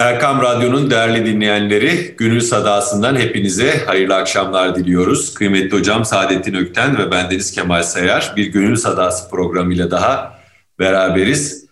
Erkam 0.00 0.42
Radyo'nun 0.42 0.90
değerli 0.90 1.26
dinleyenleri, 1.26 2.14
Gönül 2.18 2.40
Sadası'ndan 2.40 3.16
hepinize 3.16 3.70
hayırlı 3.86 4.14
akşamlar 4.14 4.76
diliyoruz. 4.76 5.34
Kıymetli 5.34 5.78
hocam 5.78 6.04
Saadettin 6.04 6.54
Ökten 6.54 6.98
ve 6.98 7.10
bendeniz 7.10 7.52
Kemal 7.52 7.82
Sayar 7.82 8.32
bir 8.36 8.46
Gönül 8.46 8.76
Sadası 8.76 9.30
programıyla 9.30 9.90
daha 9.90 10.38
beraberiz. 10.78 11.66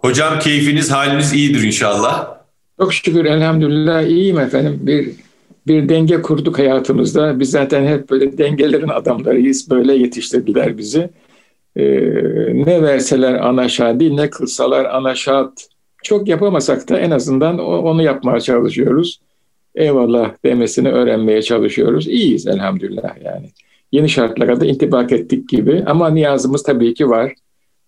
Hocam 0.00 0.38
keyfiniz, 0.38 0.90
haliniz 0.92 1.32
iyidir 1.32 1.62
inşallah. 1.62 2.38
Çok 2.80 2.94
şükür 2.94 3.24
elhamdülillah 3.24 4.02
iyiyim 4.02 4.38
efendim. 4.38 4.78
Bir 4.80 5.10
bir 5.66 5.88
denge 5.88 6.22
kurduk 6.22 6.58
hayatımızda. 6.58 7.40
Biz 7.40 7.50
zaten 7.50 7.86
hep 7.86 8.10
böyle 8.10 8.38
dengelerin 8.38 8.88
adamlarıyız. 8.88 9.70
Böyle 9.70 9.94
yetiştirdiler 9.94 10.78
bizi. 10.78 11.10
Ee, 11.76 11.84
ne 12.54 12.82
verseler 12.82 13.34
ana 13.34 13.68
şadi, 13.68 14.16
ne 14.16 14.30
kılsalar 14.30 14.84
ana 14.84 15.14
şad 15.14 15.52
çok 16.02 16.28
yapamasak 16.28 16.88
da 16.88 16.98
en 16.98 17.10
azından 17.10 17.58
onu 17.58 18.02
yapmaya 18.02 18.40
çalışıyoruz. 18.40 19.20
Eyvallah 19.74 20.34
demesini 20.44 20.88
öğrenmeye 20.88 21.42
çalışıyoruz. 21.42 22.08
İyiyiz 22.08 22.46
elhamdülillah 22.46 23.24
yani. 23.24 23.50
Yeni 23.92 24.08
şartlara 24.08 24.60
da 24.60 24.66
intibak 24.66 25.12
ettik 25.12 25.48
gibi 25.48 25.84
ama 25.86 26.10
niyazımız 26.10 26.62
tabii 26.62 26.94
ki 26.94 27.08
var. 27.08 27.32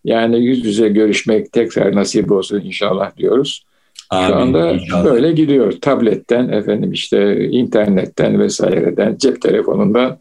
Yani 0.05 0.45
yüz 0.45 0.65
yüze 0.65 0.89
görüşmek 0.89 1.53
tekrar 1.53 1.95
nasip 1.95 2.33
olsun 2.33 2.61
inşallah 2.61 3.17
diyoruz. 3.17 3.65
Amin, 4.11 4.29
Şu 4.29 4.37
anda 4.37 4.73
inşallah. 4.73 5.05
böyle 5.05 5.33
gidiyor. 5.33 5.73
Tabletten, 5.73 6.49
efendim 6.49 6.93
işte 6.93 7.49
internetten 7.49 8.39
vesaireden, 8.39 9.17
cep 9.17 9.43
telefonundan, 9.43 10.19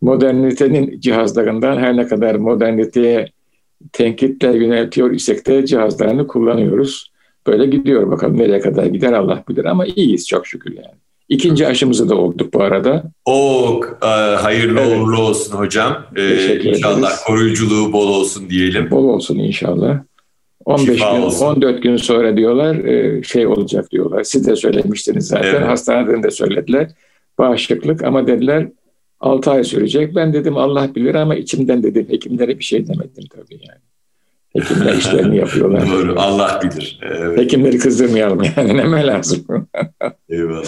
modernitenin 0.00 1.00
cihazlarından 1.00 1.76
her 1.76 1.96
ne 1.96 2.06
kadar 2.06 2.34
moderniteye 2.34 3.28
tenkitler 3.92 4.54
yöneltiyor 4.54 5.10
isek 5.10 5.46
de 5.46 5.66
cihazlarını 5.66 6.26
kullanıyoruz. 6.26 7.10
Böyle 7.46 7.66
gidiyor 7.66 8.10
bakalım 8.10 8.38
nereye 8.38 8.60
kadar 8.60 8.86
gider 8.86 9.12
Allah 9.12 9.44
bilir 9.48 9.64
ama 9.64 9.86
iyiyiz 9.86 10.28
çok 10.28 10.46
şükür 10.46 10.76
yani. 10.76 10.96
İkinci 11.28 11.66
aşımızı 11.66 12.08
da 12.08 12.14
olduk 12.14 12.54
bu 12.54 12.62
arada. 12.62 13.02
O 13.24 13.80
e, 14.02 14.06
hayırlı 14.34 14.80
evet. 14.80 14.98
uğurlu 14.98 15.20
olsun 15.20 15.58
hocam. 15.58 16.06
Ee, 16.16 16.60
inşallah 16.64 16.98
ederiz. 16.98 17.24
koruyuculuğu 17.26 17.92
bol 17.92 18.08
olsun 18.08 18.50
diyelim. 18.50 18.90
Bol 18.90 19.04
olsun 19.04 19.38
inşallah. 19.38 19.98
15 20.64 20.98
Şifa 20.98 21.16
gün, 21.16 21.22
olsun. 21.22 21.46
14 21.46 21.82
gün 21.82 21.96
sonra 21.96 22.36
diyorlar 22.36 22.74
e, 22.74 23.22
şey 23.22 23.46
olacak 23.46 23.90
diyorlar. 23.90 24.22
Siz 24.22 24.46
de 24.46 24.56
söylemiştiniz 24.56 25.28
zaten. 25.28 25.48
Evet. 25.48 25.68
Hastaneden 25.68 26.22
de 26.22 26.30
söylediler. 26.30 26.90
Bağışıklık 27.38 28.04
ama 28.04 28.26
dediler 28.26 28.68
6 29.20 29.50
ay 29.50 29.64
sürecek. 29.64 30.14
Ben 30.14 30.32
dedim 30.32 30.56
Allah 30.56 30.94
bilir 30.94 31.14
ama 31.14 31.34
içimden 31.34 31.82
dedim 31.82 32.06
hekimlere 32.10 32.58
bir 32.58 32.64
şey 32.64 32.88
demedim 32.88 33.24
tabii 33.30 33.60
yani. 33.68 33.80
Hekimler 34.60 34.94
işlerini 34.94 35.36
yapıyorlar. 35.36 35.88
Doğru. 35.92 36.20
Allah 36.20 36.60
bilir. 36.62 37.00
Evet. 37.02 37.38
Hekimleri 37.38 37.78
kızdırmayalım 37.78 38.42
yani. 38.56 38.76
Neme 38.76 39.06
lazım. 39.06 39.46
Eyvallah. 40.28 40.66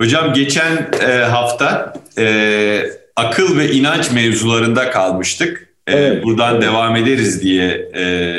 Hocam 0.00 0.32
geçen 0.32 0.90
e, 1.08 1.12
hafta 1.12 1.94
e, 2.18 2.82
akıl 3.16 3.58
ve 3.58 3.72
inanç 3.72 4.12
mevzularında 4.12 4.90
kalmıştık. 4.90 5.74
E, 5.86 5.96
evet. 5.96 6.24
Buradan 6.24 6.62
devam 6.62 6.96
ederiz 6.96 7.42
diye 7.42 7.90
e, 7.94 8.34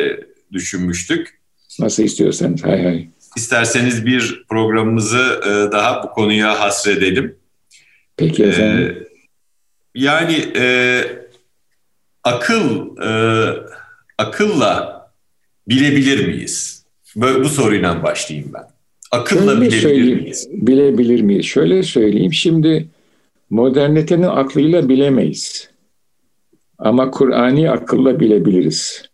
düşünmüştük. 0.51 1.39
Nasıl 1.79 2.03
istiyorsanız. 2.03 2.63
Hay 2.63 2.83
hay. 2.83 3.07
İsterseniz 3.35 4.05
bir 4.05 4.45
programımızı 4.49 5.41
e, 5.45 5.71
daha 5.71 6.03
bu 6.03 6.09
konuya 6.09 6.59
hasredelim. 6.59 7.35
Peki 8.17 8.43
e, 8.43 8.47
efendim. 8.47 8.97
E, 8.97 9.09
yani 9.95 10.45
e, 10.55 11.03
akıl 12.23 12.97
e, 12.97 13.11
akılla 14.19 15.05
bilebilir 15.67 16.27
miyiz? 16.27 16.85
Böyle 17.15 17.43
bu 17.43 17.49
soruyla 17.49 18.03
başlayayım 18.03 18.51
ben. 18.53 18.63
Akılla 19.11 19.69
Şöyle 19.69 19.97
bilebilir 19.97 20.21
miyiz? 20.21 20.49
Bilebilir 20.51 21.21
miyiz? 21.21 21.45
Şöyle 21.45 21.83
söyleyeyim. 21.83 22.33
Şimdi 22.33 22.87
modernitenin 23.49 24.23
aklıyla 24.23 24.89
bilemeyiz. 24.89 25.69
Ama 26.77 27.11
Kur'ani 27.11 27.71
akılla 27.71 28.19
bilebiliriz. 28.19 29.09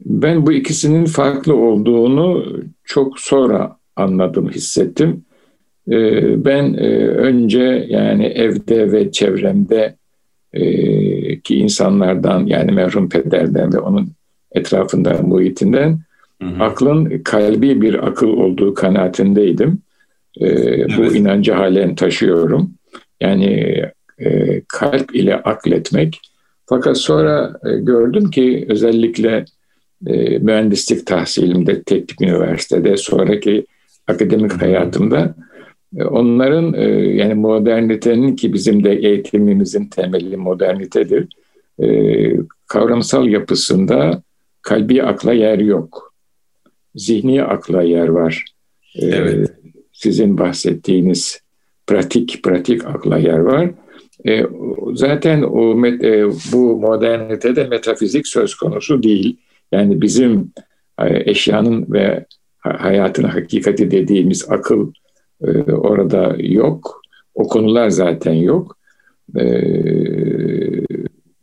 Ben 0.00 0.46
bu 0.46 0.52
ikisinin 0.52 1.04
farklı 1.04 1.56
olduğunu 1.56 2.46
çok 2.84 3.20
sonra 3.20 3.76
anladım, 3.96 4.50
hissettim. 4.50 5.24
Ee, 5.88 6.44
ben 6.44 6.74
e, 6.74 6.88
önce 7.06 7.86
yani 7.88 8.24
evde 8.24 8.92
ve 8.92 9.12
çevremde 9.12 9.96
e, 10.52 11.40
ki 11.40 11.54
insanlardan 11.54 12.46
yani 12.46 12.72
merhum 12.72 13.08
pederden 13.08 13.72
ve 13.72 13.78
onun 13.78 14.08
etrafından, 14.52 15.26
muhitinden 15.26 16.00
hı 16.42 16.48
hı. 16.48 16.64
aklın 16.64 17.22
kalbi 17.24 17.80
bir 17.80 18.06
akıl 18.06 18.28
olduğu 18.28 18.74
kanaatindeydim. 18.74 19.78
E, 20.40 20.46
evet. 20.46 20.90
Bu 20.98 21.14
inancı 21.14 21.52
halen 21.52 21.94
taşıyorum. 21.94 22.70
Yani 23.20 23.82
e, 24.18 24.60
kalp 24.68 25.14
ile 25.14 25.36
akletmek. 25.36 26.20
Fakat 26.66 26.98
sonra 26.98 27.56
e, 27.64 27.76
gördüm 27.76 28.30
ki 28.30 28.66
özellikle 28.68 29.44
e, 30.06 30.38
mühendislik 30.38 31.06
tahsilimde 31.06 31.82
teknik 31.82 32.22
üniversitede 32.22 32.96
sonraki 32.96 33.66
akademik 34.08 34.52
hayatımda 34.62 35.34
onların 36.00 36.74
e, 36.74 36.84
yani 37.14 37.34
modernitenin 37.34 38.36
ki 38.36 38.52
bizim 38.52 38.84
de 38.84 38.92
eğitimimizin 38.92 39.86
temeli 39.86 40.36
modernitedir. 40.36 41.28
E, 41.82 41.86
kavramsal 42.66 43.28
yapısında 43.28 44.22
kalbi 44.62 45.02
akla 45.02 45.32
yer 45.32 45.58
yok. 45.58 46.14
Zihni 46.94 47.42
akla 47.42 47.82
yer 47.82 48.08
var. 48.08 48.44
Evet. 48.96 49.50
Sizin 49.92 50.38
bahsettiğiniz 50.38 51.42
pratik 51.86 52.42
pratik 52.42 52.86
akla 52.86 53.18
yer 53.18 53.38
var. 53.38 53.70
Zaten 54.94 55.42
o 55.42 55.76
bu 56.52 56.80
modernitede 56.80 57.64
metafizik 57.64 58.26
söz 58.26 58.54
konusu 58.54 59.02
değil. 59.02 59.36
Yani 59.72 60.02
bizim 60.02 60.52
eşyanın 61.24 61.86
ve 61.92 62.26
hayatın 62.58 63.24
hakikati 63.24 63.90
dediğimiz 63.90 64.50
akıl 64.50 64.92
ee, 65.46 65.72
orada 65.72 66.36
yok. 66.38 67.02
O 67.34 67.48
konular 67.48 67.90
zaten 67.90 68.32
yok. 68.32 68.76
Ee, 69.36 70.86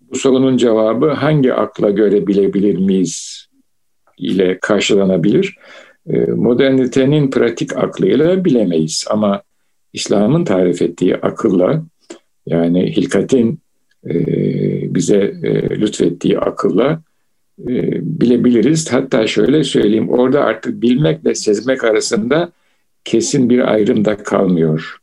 bu 0.01 0.15
sorunun 0.15 0.57
cevabı 0.57 1.09
hangi 1.09 1.53
akla 1.53 1.89
göre 1.89 2.27
bilebilir 2.27 2.77
miyiz 2.77 3.45
ile 4.17 4.57
karşılanabilir. 4.61 5.55
Ee, 6.09 6.17
modernitenin 6.19 7.29
pratik 7.29 7.77
aklıyla 7.77 8.45
bilemeyiz 8.45 9.05
ama 9.09 9.41
İslam'ın 9.93 10.45
tarif 10.45 10.81
ettiği 10.81 11.15
akılla 11.15 11.83
yani 12.45 12.95
hilkatin 12.95 13.59
e, 14.05 14.15
bize 14.95 15.33
e, 15.43 15.69
lütfettiği 15.69 16.39
akılla 16.39 17.01
e, 17.59 18.01
bilebiliriz. 18.19 18.93
Hatta 18.93 19.27
şöyle 19.27 19.63
söyleyeyim 19.63 20.09
orada 20.09 20.43
artık 20.43 20.81
bilmekle 20.81 21.35
sezmek 21.35 21.83
arasında 21.83 22.51
kesin 23.05 23.49
bir 23.49 23.71
ayrım 23.73 24.05
da 24.05 24.17
kalmıyor. 24.17 24.97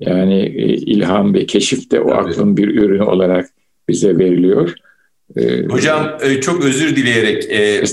Yani 0.00 0.42
e, 0.42 0.64
ilham 0.66 1.34
ve 1.34 1.46
keşif 1.46 1.90
de 1.90 2.00
o 2.00 2.10
Tabii. 2.10 2.30
aklın 2.30 2.56
bir 2.56 2.68
ürünü 2.68 3.02
olarak 3.02 3.46
bize 3.88 4.18
veriliyor. 4.18 4.74
E, 5.36 5.64
Hocam 5.64 6.18
e, 6.22 6.40
çok 6.40 6.64
özür 6.64 6.96
dileyerek 6.96 7.42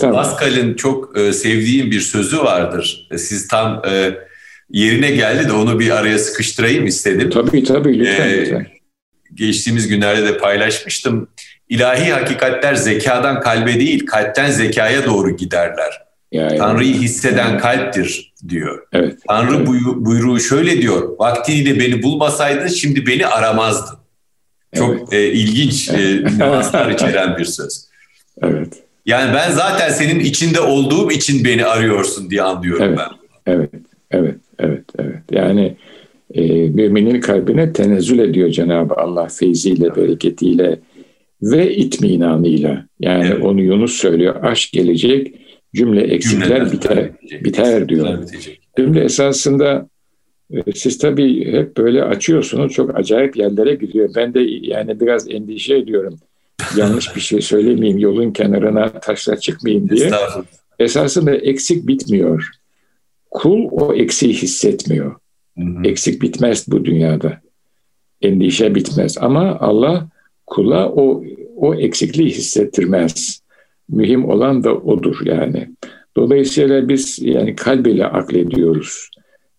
Pascal'ın 0.01 0.73
çok 0.73 1.17
sevdiğim 1.17 1.91
bir 1.91 1.99
sözü 1.99 2.37
vardır. 2.37 3.09
Siz 3.17 3.47
tam 3.47 3.81
yerine 4.71 5.11
geldi 5.11 5.47
de 5.47 5.53
onu 5.53 5.79
bir 5.79 5.89
araya 5.89 6.19
sıkıştırayım 6.19 6.85
istedim. 6.85 7.29
Tabii 7.29 7.63
tabii 7.63 7.99
lütfen. 7.99 8.29
Ee, 8.29 8.41
lütfen. 8.41 8.67
Geçtiğimiz 9.33 9.87
günlerde 9.87 10.27
de 10.27 10.37
paylaşmıştım. 10.37 11.27
İlahi 11.69 12.11
hakikatler 12.11 12.75
zekadan 12.75 13.41
kalbe 13.41 13.79
değil, 13.79 14.05
kalpten 14.05 14.51
zekaya 14.51 15.05
doğru 15.05 15.37
giderler. 15.37 16.01
Yani, 16.31 16.57
Tanrı'yı 16.57 16.93
hisseden 16.93 17.57
kalptir 17.57 18.30
diyor. 18.49 18.87
Evet. 18.93 19.19
Tanrı 19.27 19.55
evet. 19.55 19.67
buyruğu 19.95 20.39
şöyle 20.39 20.81
diyor. 20.81 21.19
Vaktiyle 21.19 21.79
beni 21.79 22.03
bulmasaydın 22.03 22.67
şimdi 22.67 23.07
beni 23.07 23.27
aramazdın. 23.27 23.97
Çok 24.75 24.95
evet. 24.95 25.13
e, 25.13 25.31
ilginç 25.31 25.89
e, 25.89 26.23
nüanslar 26.37 26.89
içeren 26.89 27.37
bir 27.37 27.45
söz. 27.45 27.85
Evet. 28.41 28.83
Yani 29.05 29.33
ben 29.33 29.51
zaten 29.51 29.89
senin 29.89 30.19
içinde 30.19 30.61
olduğum 30.61 31.11
için 31.11 31.45
beni 31.45 31.65
arıyorsun 31.65 32.29
diye 32.29 32.41
anlıyorum 32.41 32.85
evet. 32.85 32.99
ben. 32.99 33.53
Evet, 33.53 33.69
evet, 34.11 34.35
evet, 34.59 34.85
evet. 34.99 35.23
Yani 35.31 35.77
e, 36.33 36.41
müminin 36.69 37.21
kalbine 37.21 37.73
tenezzül 37.73 38.19
ediyor 38.19 38.49
Cenab-ı 38.49 38.93
Allah 38.93 39.27
feyziyle, 39.27 39.85
evet. 39.85 39.97
bereketiyle 39.97 40.79
ve 41.41 41.75
itminanıyla. 41.75 42.85
Yani 42.99 43.27
evet. 43.31 43.45
onu 43.45 43.61
Yunus 43.61 43.93
söylüyor. 43.93 44.43
Aşk 44.43 44.71
gelecek, 44.71 45.35
cümle 45.75 46.01
eksikler 46.01 46.45
Cümleler 46.45 46.71
biter, 46.71 47.13
bitecek. 47.21 47.45
biter 47.45 47.89
diyor. 47.89 48.23
Cümle 48.77 49.03
esasında 49.03 49.89
e, 50.53 50.71
siz 50.75 50.97
tabii 50.97 51.53
hep 51.53 51.77
böyle 51.77 52.03
açıyorsunuz. 52.03 52.73
Çok 52.73 52.99
acayip 52.99 53.37
yerlere 53.37 53.75
gidiyor. 53.75 54.09
Ben 54.15 54.33
de 54.33 54.39
yani 54.61 54.99
biraz 54.99 55.31
endişe 55.31 55.75
ediyorum. 55.75 56.19
Yanlış 56.77 57.15
bir 57.15 57.21
şey 57.21 57.41
söylemeyeyim, 57.41 57.97
yolun 57.97 58.31
kenarına 58.31 58.89
taşla 58.89 59.39
çıkmayayım 59.39 59.89
diye. 59.89 60.11
Esasında 60.79 61.35
eksik 61.35 61.87
bitmiyor. 61.87 62.49
Kul 63.31 63.67
o 63.71 63.93
eksiği 63.93 64.33
hissetmiyor. 64.33 65.15
Hı 65.57 65.63
hı. 65.63 65.87
Eksik 65.87 66.21
bitmez 66.21 66.65
bu 66.67 66.85
dünyada. 66.85 67.41
Endişe 68.21 68.75
bitmez 68.75 69.17
ama 69.17 69.57
Allah 69.59 70.09
kula 70.45 70.89
o 70.89 71.23
o 71.55 71.75
eksikliği 71.75 72.29
hissettirmez. 72.29 73.40
Mühim 73.91 74.29
olan 74.29 74.63
da 74.63 74.75
odur 74.75 75.17
yani. 75.25 75.69
Dolayısıyla 76.17 76.89
biz 76.89 77.19
yani 77.21 77.55
kalbiyle 77.55 78.05
aklediyoruz. 78.05 79.09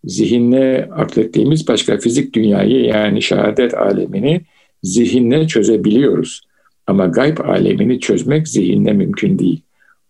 Zihinle 0.05 0.89
aklettiğimiz 0.93 1.69
başka 1.69 1.99
fizik 1.99 2.35
dünyayı 2.35 2.85
yani 2.85 3.23
şehadet 3.23 3.75
alemini 3.75 4.41
zihinle 4.83 5.47
çözebiliyoruz. 5.47 6.41
Ama 6.87 7.07
gayb 7.07 7.39
alemini 7.39 8.01
çözmek 8.01 8.49
zihinle 8.49 8.93
mümkün 8.93 9.39
değil. 9.39 9.63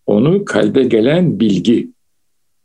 Onu 0.06 0.44
kalbe 0.44 0.82
gelen 0.82 1.40
bilgi, 1.40 1.88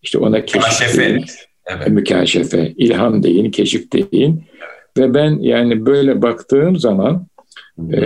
işte 0.03 0.18
ona 0.18 0.45
keşif 0.45 0.98
deyin, 0.98 1.25
evet. 1.65 1.88
mükaşefe, 1.89 2.74
ilham 2.77 3.24
deyin, 3.24 3.51
keşif 3.51 3.92
deyin. 3.92 4.44
Ve 4.98 5.13
ben 5.13 5.39
yani 5.39 5.86
böyle 5.86 6.21
baktığım 6.21 6.77
zaman 6.80 7.27
e, 7.94 8.00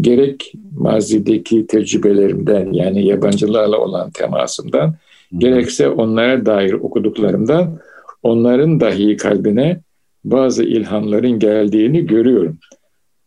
gerek 0.00 0.52
mazideki 0.78 1.66
tecrübelerimden 1.66 2.72
yani 2.72 3.06
yabancılarla 3.06 3.78
olan 3.78 4.10
temasımdan 4.10 4.94
gerekse 5.38 5.88
onlara 5.88 6.46
dair 6.46 6.72
okuduklarımdan 6.72 7.78
onların 8.22 8.80
dahi 8.80 9.16
kalbine 9.16 9.80
bazı 10.24 10.64
ilhamların 10.64 11.38
geldiğini 11.38 12.06
görüyorum. 12.06 12.58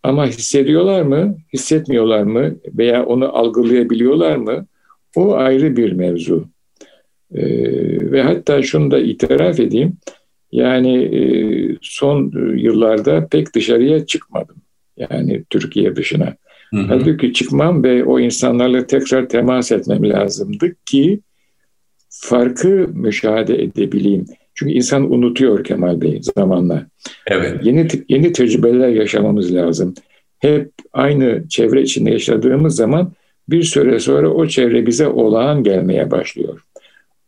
Ama 0.04 0.26
hissediyorlar 0.26 1.02
mı, 1.02 1.38
hissetmiyorlar 1.54 2.24
mı 2.24 2.56
veya 2.78 3.06
onu 3.06 3.38
algılayabiliyorlar 3.38 4.36
mı? 4.36 4.66
O 5.16 5.34
ayrı 5.34 5.78
bir 5.78 5.92
mevzu. 5.92 6.46
Ee, 7.36 8.12
ve 8.12 8.22
hatta 8.22 8.64
şunu 8.64 8.92
da 8.92 9.00
itiraf 9.00 9.60
edeyim. 9.60 9.98
Yani 10.52 11.04
e, 11.04 11.22
son 11.82 12.32
yıllarda 12.58 13.28
pek 13.28 13.56
dışarıya 13.56 14.06
çıkmadım. 14.06 14.56
Yani 14.98 15.44
Türkiye 15.50 15.96
dışına. 15.96 16.36
Hı 16.74 16.78
hı. 16.78 16.86
Halbuki 16.88 17.34
çıkmam 17.34 17.84
ve 17.84 18.04
o 18.04 18.20
insanlarla 18.20 18.88
tekrar 18.88 19.30
temas 19.30 19.72
etmem 19.72 20.10
lazımdı 20.10 20.76
ki 20.86 21.20
farkı 22.10 22.90
müşahede 22.94 23.64
edebileyim. 23.64 24.26
Çünkü 24.54 24.74
insan 24.74 25.12
unutuyor 25.14 25.64
Kemal 25.64 26.02
Bey 26.02 26.20
zamanla. 26.36 26.88
Evet. 27.28 27.66
Yeni 27.66 27.88
yeni 28.10 28.32
tecrübeler 28.32 28.90
yaşamamız 28.90 29.56
lazım. 29.56 29.94
Hep 30.40 30.72
aynı 30.94 31.44
çevre 31.50 31.82
içinde 31.82 32.12
yaşadığımız 32.12 32.76
zaman 32.76 33.12
bir 33.50 33.64
süre 33.64 34.00
sonra 34.00 34.30
o 34.30 34.48
çevre 34.48 34.86
bize 34.86 35.08
olağan 35.08 35.64
gelmeye 35.64 36.12
başlıyor. 36.12 36.62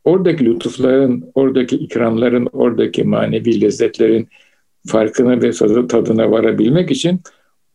Oradaki 0.04 0.45
lütufların, 0.45 1.31
oradaki 1.36 1.75
ikramların, 1.75 2.48
oradaki 2.51 3.04
manevi 3.04 3.62
lezzetlerin 3.62 4.28
farkına 4.88 5.42
ve 5.42 5.51
tadına 5.88 6.31
varabilmek 6.31 6.92
için 6.92 7.22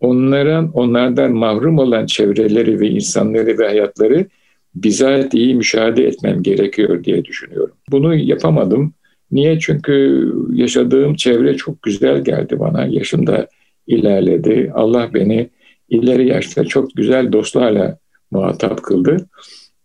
onların 0.00 0.70
onlardan 0.72 1.32
mahrum 1.32 1.78
olan 1.78 2.06
çevreleri 2.06 2.80
ve 2.80 2.88
insanları 2.88 3.58
ve 3.58 3.66
hayatları 3.66 4.26
bizzat 4.74 5.34
iyi 5.34 5.54
müşahede 5.54 6.06
etmem 6.06 6.42
gerekiyor 6.42 7.04
diye 7.04 7.24
düşünüyorum. 7.24 7.74
Bunu 7.90 8.14
yapamadım. 8.14 8.94
Niye? 9.30 9.58
Çünkü 9.58 10.26
yaşadığım 10.52 11.14
çevre 11.14 11.56
çok 11.56 11.82
güzel 11.82 12.24
geldi 12.24 12.60
bana. 12.60 12.86
Yaşımda 12.86 13.48
ilerledi. 13.86 14.72
Allah 14.74 15.10
beni 15.14 15.50
ileri 15.88 16.28
yaşta 16.28 16.64
çok 16.64 16.96
güzel 16.96 17.32
dostlarla 17.32 17.98
muhatap 18.30 18.82
kıldı. 18.82 19.26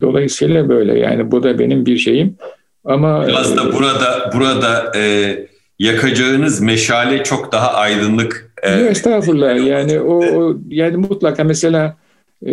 Dolayısıyla 0.02 0.70
böyle 0.70 1.00
yani 1.00 1.32
bu 1.32 1.44
da 1.44 1.60
benim 1.60 1.86
bir 1.86 1.98
şeyim. 1.98 2.38
Ama 2.84 3.28
biraz 3.28 3.58
da 3.58 3.74
burada 3.74 4.32
burada 4.34 4.92
e, 4.96 5.36
yakacağınız 5.80 6.62
meşale 6.62 7.24
çok 7.24 7.52
daha 7.52 7.74
aydınlık. 7.74 8.53
E, 8.64 8.70
estağfurullah 8.70 9.68
yani 9.68 10.00
o, 10.00 10.40
o 10.40 10.58
yani 10.70 10.98
mutlaka 10.98 11.44
mesela 11.44 11.98
e, 12.46 12.52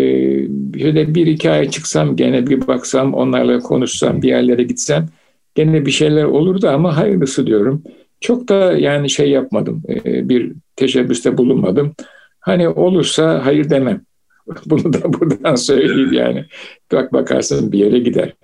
şöyle 0.78 1.14
bir 1.14 1.26
iki 1.26 1.50
ay 1.50 1.70
çıksam 1.70 2.16
gene 2.16 2.46
bir 2.46 2.66
baksam 2.66 3.14
onlarla 3.14 3.58
konuşsam 3.58 4.22
bir 4.22 4.28
yerlere 4.28 4.62
gitsem 4.62 5.06
gene 5.54 5.86
bir 5.86 5.90
şeyler 5.90 6.24
olurdu 6.24 6.68
ama 6.68 6.96
hayırlısı 6.96 7.46
diyorum. 7.46 7.82
Çok 8.20 8.48
da 8.48 8.72
yani 8.72 9.10
şey 9.10 9.30
yapmadım, 9.30 9.82
e, 9.88 10.28
bir 10.28 10.52
teşebbüste 10.76 11.38
bulunmadım. 11.38 11.94
Hani 12.40 12.68
olursa 12.68 13.46
hayır 13.46 13.70
demem. 13.70 14.00
Bunu 14.66 14.92
da 14.92 15.12
buradan 15.12 15.54
söyleyeyim 15.54 16.12
yani. 16.12 16.44
Bak 16.92 17.12
bakarsın 17.12 17.72
bir 17.72 17.78
yere 17.78 17.98
gider. 17.98 18.34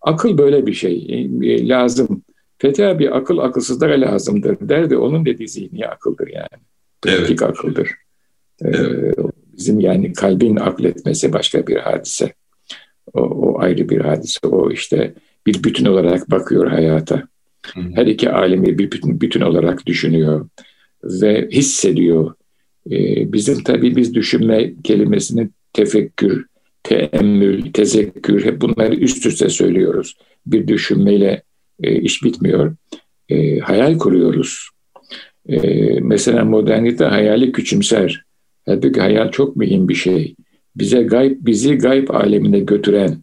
Akıl 0.00 0.38
böyle 0.38 0.66
bir 0.66 0.72
şey. 0.72 1.06
E, 1.42 1.68
lazım. 1.68 2.22
Fethi 2.58 2.86
abi 2.86 3.10
akıl 3.10 3.38
akılsızlara 3.38 4.00
lazımdır 4.00 4.68
derdi. 4.68 4.96
Onun 4.96 5.26
dediği 5.26 5.48
zihni 5.48 5.86
akıldır 5.86 6.28
yani. 6.28 6.62
Pratik 7.02 7.42
evet. 7.42 7.42
akıldır. 7.42 7.90
Ee, 8.64 8.68
evet. 8.68 9.18
Bizim 9.58 9.80
yani 9.80 10.12
kalbin 10.12 10.56
akletmesi 10.56 11.32
başka 11.32 11.66
bir 11.66 11.76
hadise. 11.76 12.32
O, 13.12 13.20
o 13.20 13.60
ayrı 13.60 13.88
bir 13.88 14.00
hadise. 14.00 14.46
O 14.46 14.70
işte 14.70 15.14
bir 15.46 15.64
bütün 15.64 15.84
olarak 15.84 16.30
bakıyor 16.30 16.70
hayata. 16.70 17.22
Her 17.74 18.06
iki 18.06 18.30
alemi 18.30 18.78
bir 18.78 18.92
bütün, 18.92 19.20
bütün 19.20 19.40
olarak 19.40 19.86
düşünüyor 19.86 20.48
ve 21.04 21.48
hissediyor. 21.52 22.34
Ee, 22.90 23.32
bizim 23.32 23.62
tabii 23.62 23.96
biz 23.96 24.14
düşünme 24.14 24.72
kelimesini 24.84 25.48
tefekkür, 25.72 26.46
teemmül, 26.82 27.72
tezekkür 27.72 28.44
hep 28.44 28.60
bunları 28.60 28.94
üst 28.94 29.26
üste 29.26 29.48
söylüyoruz. 29.48 30.16
Bir 30.46 30.68
düşünmeyle 30.68 31.42
e, 31.82 32.00
iş 32.00 32.22
bitmiyor. 32.22 32.76
E, 33.28 33.58
hayal 33.58 33.98
kuruyoruz. 33.98 34.68
E, 35.48 35.58
mesela 36.00 36.44
modernite 36.44 37.04
hayali 37.04 37.52
küçümser. 37.52 38.24
Halbuki 38.66 39.00
hayal 39.00 39.30
çok 39.30 39.56
mühim 39.56 39.88
bir 39.88 39.94
şey. 39.94 40.34
Bize 40.76 41.02
gayb, 41.02 41.36
bizi 41.40 41.78
gayb 41.78 42.08
alemine 42.08 42.60
götüren 42.60 43.16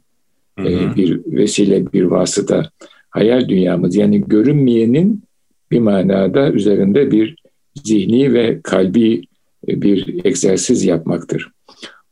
hı 0.59 0.63
hı. 0.63 0.69
E, 0.69 0.95
bir 0.95 1.21
vesile, 1.25 1.93
bir 1.93 2.03
vasıta. 2.03 2.69
Hayal 3.09 3.49
dünyamız 3.49 3.95
yani 3.95 4.23
görünmeyenin 4.27 5.23
bir 5.71 5.79
manada 5.79 6.51
üzerinde 6.51 7.11
bir 7.11 7.35
zihni 7.83 8.33
ve 8.33 8.61
kalbi 8.61 9.21
e, 9.67 9.81
bir 9.81 10.25
egzersiz 10.25 10.83
yapmaktır. 10.83 11.51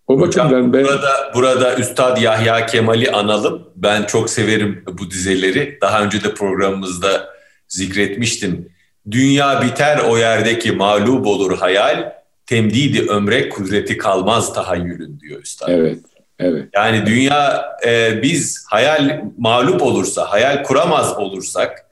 O 0.08 0.20
Hocam, 0.20 0.52
ben... 0.52 0.74
burada, 0.74 1.32
burada 1.36 1.78
Üstad 1.78 2.22
Yahya 2.22 2.66
Kemal'i 2.66 3.12
analım. 3.12 3.64
Ben 3.76 4.04
çok 4.04 4.30
severim 4.30 4.84
bu 5.00 5.12
dizeleri. 5.12 5.78
Daha 5.82 6.04
önce 6.04 6.24
de 6.24 6.34
programımızda 6.34 7.30
zikretmiştim. 7.68 8.70
Dünya 9.12 9.62
biter 9.62 10.00
o 10.10 10.18
yerdeki 10.18 10.72
mağlup 10.72 11.28
olur 11.28 11.58
hayal, 11.58 12.14
temdidi 12.46 13.10
ömre 13.10 13.50
kudreti 13.50 13.98
kalmaz 13.98 14.54
tahayyülün 14.54 15.20
diyor 15.20 15.42
Üstad. 15.42 15.68
Evet, 15.70 16.00
evet. 16.40 16.68
Yani 16.76 17.06
dünya 17.06 17.66
e, 17.86 18.22
biz 18.22 18.66
hayal 18.70 19.22
mağlup 19.38 19.82
olursa, 19.82 20.32
hayal 20.32 20.64
kuramaz 20.64 21.18
olursak 21.18 21.86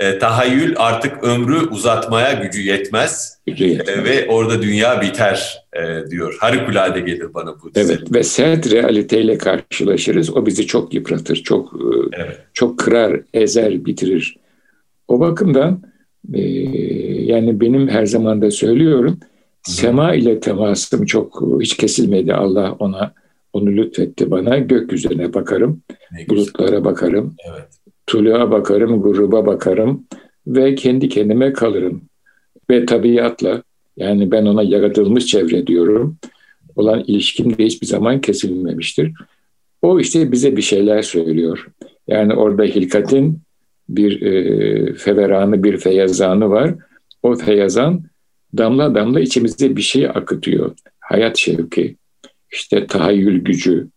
e, 0.00 0.18
tahayyül 0.18 0.74
artık 0.76 1.24
ömrü 1.24 1.68
uzatmaya 1.68 2.32
gücü 2.32 2.62
yetmez, 2.62 3.38
gücü 3.46 3.64
yetmez. 3.64 3.98
E, 3.98 4.04
ve 4.04 4.28
orada 4.28 4.62
dünya 4.62 5.00
biter 5.00 5.64
e, 5.72 6.10
diyor. 6.10 6.36
Harikulade 6.40 7.00
gelir 7.00 7.34
bana 7.34 7.54
bu. 7.62 7.74
Dizi. 7.74 7.92
Evet 7.92 8.14
ve 8.14 8.22
sert 8.22 8.72
realiteyle 8.72 9.38
karşılaşırız. 9.38 10.36
O 10.36 10.46
bizi 10.46 10.66
çok 10.66 10.94
yıpratır, 10.94 11.36
çok 11.36 11.72
e, 11.72 11.86
evet. 12.12 12.38
çok 12.54 12.78
kırar, 12.78 13.20
ezer, 13.34 13.84
bitirir. 13.84 14.36
O 15.08 15.20
bakımdan 15.20 15.89
e, 16.34 16.40
yani 17.22 17.60
benim 17.60 17.88
her 17.88 18.06
zaman 18.06 18.42
da 18.42 18.50
söylüyorum, 18.50 19.18
sema 19.62 20.14
ile 20.14 20.40
temasım 20.40 21.06
çok 21.06 21.42
hiç 21.60 21.76
kesilmedi. 21.76 22.34
Allah 22.34 22.76
ona 22.78 23.12
onu 23.52 23.70
lütfetti 23.70 24.30
bana. 24.30 24.58
Gökyüzüne 24.58 25.34
bakarım, 25.34 25.82
bulutlara 26.28 26.84
bakarım. 26.84 27.34
Evet 27.50 27.80
tuluğa 28.10 28.50
bakarım, 28.50 29.02
gruba 29.02 29.46
bakarım 29.46 30.06
ve 30.46 30.74
kendi 30.74 31.08
kendime 31.08 31.52
kalırım. 31.52 32.02
Ve 32.70 32.86
tabiatla 32.86 33.62
yani 33.96 34.30
ben 34.30 34.46
ona 34.46 34.62
yaratılmış 34.62 35.26
çevre 35.26 35.66
diyorum 35.66 36.16
olan 36.76 37.04
ilişkim 37.06 37.58
de 37.58 37.64
hiçbir 37.64 37.86
zaman 37.86 38.20
kesilmemiştir. 38.20 39.12
O 39.82 40.00
işte 40.00 40.32
bize 40.32 40.56
bir 40.56 40.62
şeyler 40.62 41.02
söylüyor. 41.02 41.66
Yani 42.08 42.34
orada 42.34 42.62
hilkatin 42.62 43.38
bir 43.96 44.22
e, 44.22 44.94
feveranı, 44.94 45.64
bir 45.64 45.76
feyazanı 45.76 46.50
var. 46.50 46.74
O 47.22 47.34
feyazan 47.34 48.04
damla 48.56 48.94
damla 48.94 49.20
içimizde 49.20 49.76
bir 49.76 49.82
şey 49.82 50.06
akıtıyor. 50.06 50.74
Hayat 51.00 51.38
şevki, 51.38 51.96
işte 52.52 52.86
tahayyül 52.86 53.44
gücü, 53.44 53.88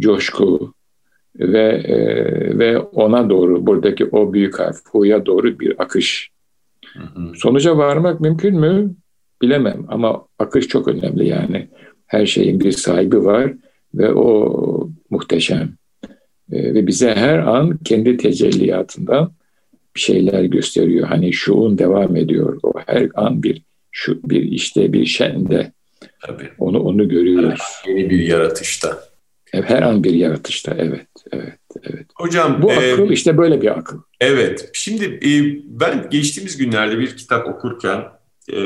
coşku, 0.00 0.74
ve 1.38 1.68
e, 1.68 1.96
ve 2.58 2.78
ona 2.78 3.30
doğru 3.30 3.66
buradaki 3.66 4.06
o 4.06 4.32
büyük 4.32 4.58
harf 4.58 4.76
hu'ya 4.90 5.26
doğru 5.26 5.60
bir 5.60 5.82
akış. 5.82 6.30
Hı 6.92 7.02
hı. 7.02 7.32
Sonuca 7.34 7.76
varmak 7.76 8.20
mümkün 8.20 8.60
mü? 8.60 8.94
Bilemem 9.42 9.86
ama 9.88 10.26
akış 10.38 10.68
çok 10.68 10.88
önemli 10.88 11.28
yani. 11.28 11.68
Her 12.06 12.26
şeyin 12.26 12.60
bir 12.60 12.72
sahibi 12.72 13.24
var 13.24 13.54
ve 13.94 14.14
o 14.14 14.88
muhteşem. 15.10 15.72
E, 16.52 16.74
ve 16.74 16.86
bize 16.86 17.14
her 17.14 17.38
an 17.38 17.78
kendi 17.84 18.16
tecelliyatından 18.16 19.32
bir 19.96 20.00
şeyler 20.00 20.44
gösteriyor. 20.44 21.08
Hani 21.08 21.32
şuun 21.32 21.78
devam 21.78 22.16
ediyor. 22.16 22.60
O 22.62 22.72
her 22.86 23.08
an 23.14 23.42
bir 23.42 23.62
şu 23.92 24.20
bir 24.24 24.42
işte 24.42 24.92
bir 24.92 25.06
şende. 25.06 25.72
Tabii. 26.20 26.48
Onu 26.58 26.80
onu 26.80 27.08
görüyoruz. 27.08 27.62
Yeni 27.86 28.10
bir 28.10 28.20
yaratışta. 28.20 29.04
Her 29.52 29.82
an 29.82 30.04
bir 30.04 30.14
yaratışta. 30.14 30.74
Evet, 30.78 31.08
evet, 31.32 31.58
evet. 31.82 32.06
Hocam 32.14 32.62
bu 32.62 32.72
e, 32.72 32.92
akıl 32.92 33.10
işte 33.10 33.38
böyle 33.38 33.62
bir 33.62 33.78
akıl. 33.78 33.98
Evet. 34.20 34.70
Şimdi 34.72 35.04
e, 35.04 35.30
ben 35.64 36.10
geçtiğimiz 36.10 36.56
günlerde 36.56 36.98
bir 36.98 37.16
kitap 37.16 37.48
okurken 37.48 38.04
e, 38.52 38.58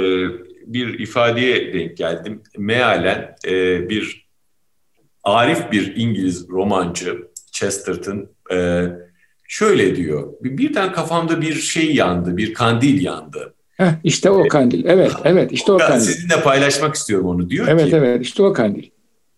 bir 0.66 0.98
ifadeye 0.98 1.72
denk 1.72 1.96
geldim. 1.96 2.42
Mealen 2.58 3.36
e, 3.46 3.88
bir 3.88 4.28
arif 5.24 5.72
bir 5.72 5.96
İngiliz 5.96 6.48
romancı 6.48 7.27
Chesterton 7.58 8.28
e, 8.52 8.86
şöyle 9.48 9.96
diyor. 9.96 10.32
Birden 10.40 10.92
kafamda 10.92 11.40
bir 11.40 11.54
şey 11.54 11.94
yandı, 11.94 12.36
bir 12.36 12.54
kandil 12.54 13.02
yandı. 13.02 13.54
Heh, 13.76 13.90
işte 14.04 14.30
o 14.30 14.48
kandil. 14.48 14.84
Evet, 14.84 15.12
evet 15.24 15.52
işte 15.52 15.72
o 15.72 15.78
kandil. 15.78 16.04
Sizinle 16.04 16.42
paylaşmak 16.42 16.94
istiyorum 16.94 17.26
onu 17.26 17.50
diyor 17.50 17.68
evet, 17.68 17.90
ki. 17.90 17.96
Evet, 17.96 18.08
evet 18.08 18.26
işte 18.26 18.42
o 18.42 18.52
kandil. 18.52 18.84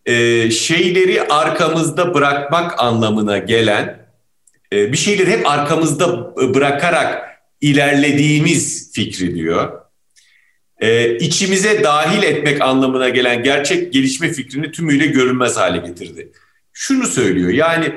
E, 0.06 0.50
şeyleri 0.50 1.22
arkamızda 1.22 2.14
bırakmak 2.14 2.80
anlamına 2.80 3.38
gelen, 3.38 4.06
e, 4.72 4.92
bir 4.92 4.96
şeyleri 4.96 5.30
hep 5.30 5.50
arkamızda 5.50 6.36
bırakarak 6.54 7.24
ilerlediğimiz 7.60 8.92
fikri 8.92 9.34
diyor. 9.34 9.80
E, 10.78 11.16
içimize 11.16 11.84
dahil 11.84 12.22
etmek 12.22 12.62
anlamına 12.62 13.08
gelen 13.08 13.42
gerçek 13.42 13.92
gelişme 13.92 14.32
fikrini 14.32 14.72
tümüyle 14.72 15.06
görünmez 15.06 15.56
hale 15.56 15.78
getirdi. 15.78 16.32
Şunu 16.72 17.06
söylüyor 17.06 17.50
yani 17.50 17.92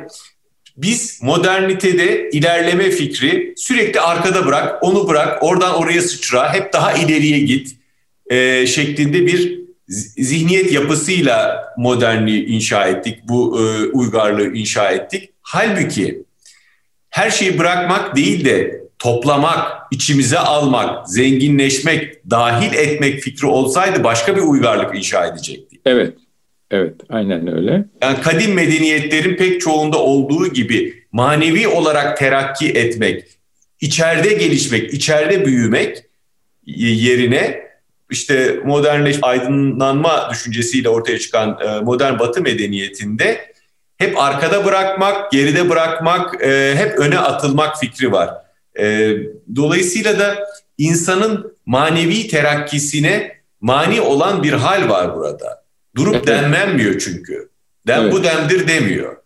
biz 0.78 1.20
modernitede 1.24 2.30
ilerleme 2.30 2.90
fikri 2.92 3.54
sürekli 3.58 4.00
arkada 4.00 4.46
bırak, 4.46 4.84
onu 4.84 5.08
bırak, 5.08 5.44
oradan 5.44 5.76
oraya 5.76 6.02
sıçra, 6.02 6.54
hep 6.54 6.74
daha 6.74 6.94
ileriye 6.94 7.40
git 7.40 7.76
e, 8.30 8.68
şeklinde 8.68 9.26
bir 9.26 9.64
zihniyet 10.18 10.72
yapısıyla 10.72 11.66
modernliği 11.78 12.46
inşa 12.46 12.88
ettik, 12.88 13.20
bu 13.24 13.60
e, 13.60 13.86
uygarlığı 13.86 14.56
inşa 14.56 14.92
ettik. 14.92 15.30
Halbuki 15.42 16.24
her 17.10 17.32
şeyi 17.32 17.60
bırakmak 17.60 18.16
değil 18.16 18.46
de 18.46 18.84
toplamak, 19.00 19.72
içimize 19.92 20.40
almak, 20.40 21.10
zenginleşmek, 21.10 22.30
dahil 22.30 22.74
etmek 22.74 23.22
fikri 23.22 23.48
olsaydı 23.48 24.04
başka 24.04 24.36
bir 24.36 24.42
uygarlık 24.42 24.96
inşa 24.96 25.26
edecektik. 25.26 25.82
Evet. 25.86 26.18
Evet, 26.74 26.96
aynen 27.10 27.56
öyle. 27.56 27.86
Yani 28.02 28.22
kadim 28.22 28.54
medeniyetlerin 28.54 29.36
pek 29.36 29.62
çoğunda 29.62 29.98
olduğu 29.98 30.48
gibi 30.48 31.04
manevi 31.12 31.68
olarak 31.68 32.18
terakki 32.18 32.70
etmek, 32.70 33.24
içeride 33.82 34.34
gelişmek, 34.34 34.94
içeride 34.94 35.46
büyümek 35.46 36.04
yerine 36.66 37.68
işte 38.10 38.60
modernleş, 38.66 39.18
aydınlanma 39.22 40.30
düşüncesiyle 40.32 40.90
ortaya 40.90 41.20
çıkan 41.20 41.60
e, 41.66 41.80
modern 41.80 42.20
batı 42.20 42.42
medeniyetinde 42.42 43.54
hep 43.98 44.18
arkada 44.18 44.66
bırakmak, 44.66 45.32
geride 45.32 45.70
bırakmak, 45.70 46.44
e, 46.44 46.76
hep 46.76 47.00
öne 47.00 47.20
atılmak 47.20 47.80
fikri 47.80 48.12
var. 48.12 48.30
E, 48.80 49.16
dolayısıyla 49.56 50.20
da 50.20 50.48
insanın 50.78 51.58
manevi 51.66 52.28
terakkisine 52.28 53.32
mani 53.62 54.02
olan 54.02 54.44
bir 54.44 54.54
hal 54.54 54.90
var 54.90 55.16
burada. 55.16 55.63
Durup 55.96 56.16
evet. 56.16 56.28
denmenmiyor 56.28 57.00
çünkü. 57.00 57.50
Den 57.88 58.02
evet. 58.02 58.14
bu 58.14 58.24
demdir 58.24 58.68
demiyor. 58.68 59.18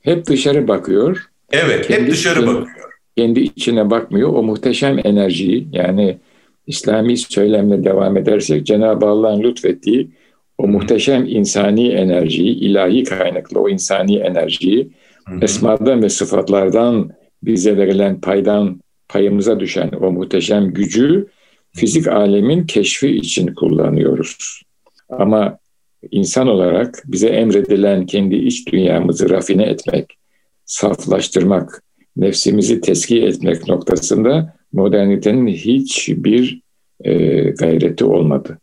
Hep 0.00 0.26
dışarı 0.26 0.68
bakıyor. 0.68 1.26
Evet, 1.52 1.86
kendi 1.86 2.02
hep 2.02 2.10
dışarı 2.10 2.38
içine, 2.38 2.54
bakıyor. 2.54 2.92
Kendi 3.16 3.40
içine 3.40 3.90
bakmıyor. 3.90 4.28
O 4.28 4.42
muhteşem 4.42 4.98
enerjiyi 5.04 5.68
yani 5.72 6.18
İslami 6.66 7.16
söylemle 7.16 7.84
devam 7.84 8.16
edersek 8.16 8.66
Cenab-ı 8.66 9.06
Allah'ın 9.06 9.42
lütfettiği 9.42 10.10
o 10.58 10.66
muhteşem 10.66 11.26
insani 11.26 11.88
enerjiyi, 11.88 12.54
ilahi 12.54 13.04
kaynaklı 13.04 13.60
o 13.60 13.68
insani 13.68 14.16
enerjiyi 14.16 14.90
Hı-hı. 15.26 15.38
esmadan 15.42 16.02
ve 16.02 16.08
sıfatlardan 16.08 17.10
bize 17.42 17.76
verilen 17.76 18.20
paydan 18.20 18.80
payımıza 19.08 19.60
düşen 19.60 19.90
o 20.00 20.12
muhteşem 20.12 20.72
gücü 20.72 21.26
fizik 21.72 22.08
alemin 22.08 22.66
keşfi 22.66 23.08
için 23.08 23.54
kullanıyoruz. 23.54 24.62
Ama 25.08 25.58
insan 26.10 26.48
olarak 26.48 27.02
bize 27.06 27.28
emredilen 27.28 28.06
kendi 28.06 28.34
iç 28.34 28.72
dünyamızı 28.72 29.30
rafine 29.30 29.62
etmek, 29.62 30.18
saflaştırmak, 30.64 31.82
nefsimizi 32.16 32.80
teski 32.80 33.22
etmek 33.22 33.68
noktasında 33.68 34.56
modernitenin 34.72 35.46
hiçbir 35.46 36.60
e, 37.04 37.14
gayreti 37.50 38.04
olmadı. 38.04 38.58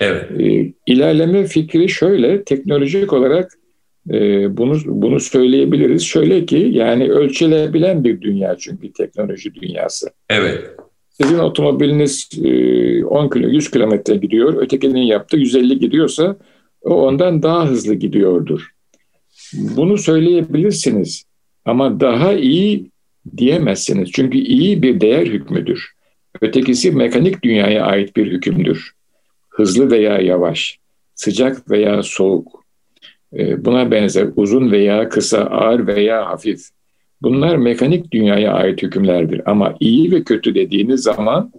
Evet. 0.00 0.40
E, 0.40 0.72
ilerleme 0.86 1.44
fikri 1.44 1.88
şöyle, 1.88 2.44
teknolojik 2.44 3.12
olarak 3.12 3.52
e, 4.10 4.56
bunu 4.56 4.78
bunu 4.86 5.20
söyleyebiliriz. 5.20 6.02
Şöyle 6.02 6.46
ki 6.46 6.68
yani 6.72 7.10
ölçülebilen 7.10 8.04
bir 8.04 8.20
dünya 8.20 8.56
çünkü 8.58 8.92
teknoloji 8.92 9.54
dünyası. 9.54 10.10
Evet. 10.30 10.70
Sizin 11.10 11.38
otomobiliniz 11.38 12.28
e, 12.44 13.04
10 13.04 13.28
kilo 13.28 13.48
100 13.48 13.70
kilometre 13.70 14.16
gidiyor, 14.16 14.62
ötekinin 14.62 15.02
yaptığı 15.02 15.36
150 15.36 15.78
gidiyorsa 15.78 16.36
o 16.82 17.06
ondan 17.06 17.42
daha 17.42 17.66
hızlı 17.66 17.94
gidiyordur. 17.94 18.70
Bunu 19.54 19.98
söyleyebilirsiniz 19.98 21.24
ama 21.64 22.00
daha 22.00 22.32
iyi 22.32 22.90
diyemezsiniz. 23.36 24.10
Çünkü 24.12 24.38
iyi 24.38 24.82
bir 24.82 25.00
değer 25.00 25.26
hükmüdür. 25.26 25.92
Ötekisi 26.40 26.90
mekanik 26.90 27.42
dünyaya 27.42 27.84
ait 27.84 28.16
bir 28.16 28.32
hükümdür. 28.32 28.92
Hızlı 29.48 29.90
veya 29.90 30.18
yavaş, 30.18 30.78
sıcak 31.14 31.70
veya 31.70 32.02
soğuk. 32.02 32.64
Ee, 33.36 33.64
buna 33.64 33.90
benzer 33.90 34.28
uzun 34.36 34.72
veya 34.72 35.08
kısa, 35.08 35.38
ağır 35.38 35.86
veya 35.86 36.26
hafif. 36.26 36.60
Bunlar 37.22 37.56
mekanik 37.56 38.12
dünyaya 38.12 38.52
ait 38.52 38.82
hükümlerdir. 38.82 39.50
Ama 39.50 39.74
iyi 39.80 40.12
ve 40.12 40.24
kötü 40.24 40.54
dediğiniz 40.54 41.02
zaman 41.02 41.52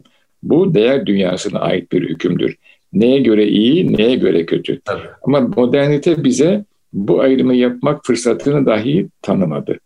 bu 0.44 0.74
değer 0.74 1.06
dünyasına 1.06 1.60
ait 1.60 1.92
bir 1.92 2.10
hükümdür. 2.10 2.56
Neye 2.94 3.20
göre 3.20 3.48
iyi, 3.48 3.98
neye 3.98 4.16
göre 4.16 4.46
kötü. 4.46 4.82
Tabii. 4.86 5.08
Ama 5.22 5.40
modernite 5.40 6.24
bize 6.24 6.66
bu 6.94 7.22
ayrımı 7.22 7.56
yapmak 7.56 8.06
fırsatını 8.06 8.66
dahi 8.66 9.08
tanımadı. 9.22 9.80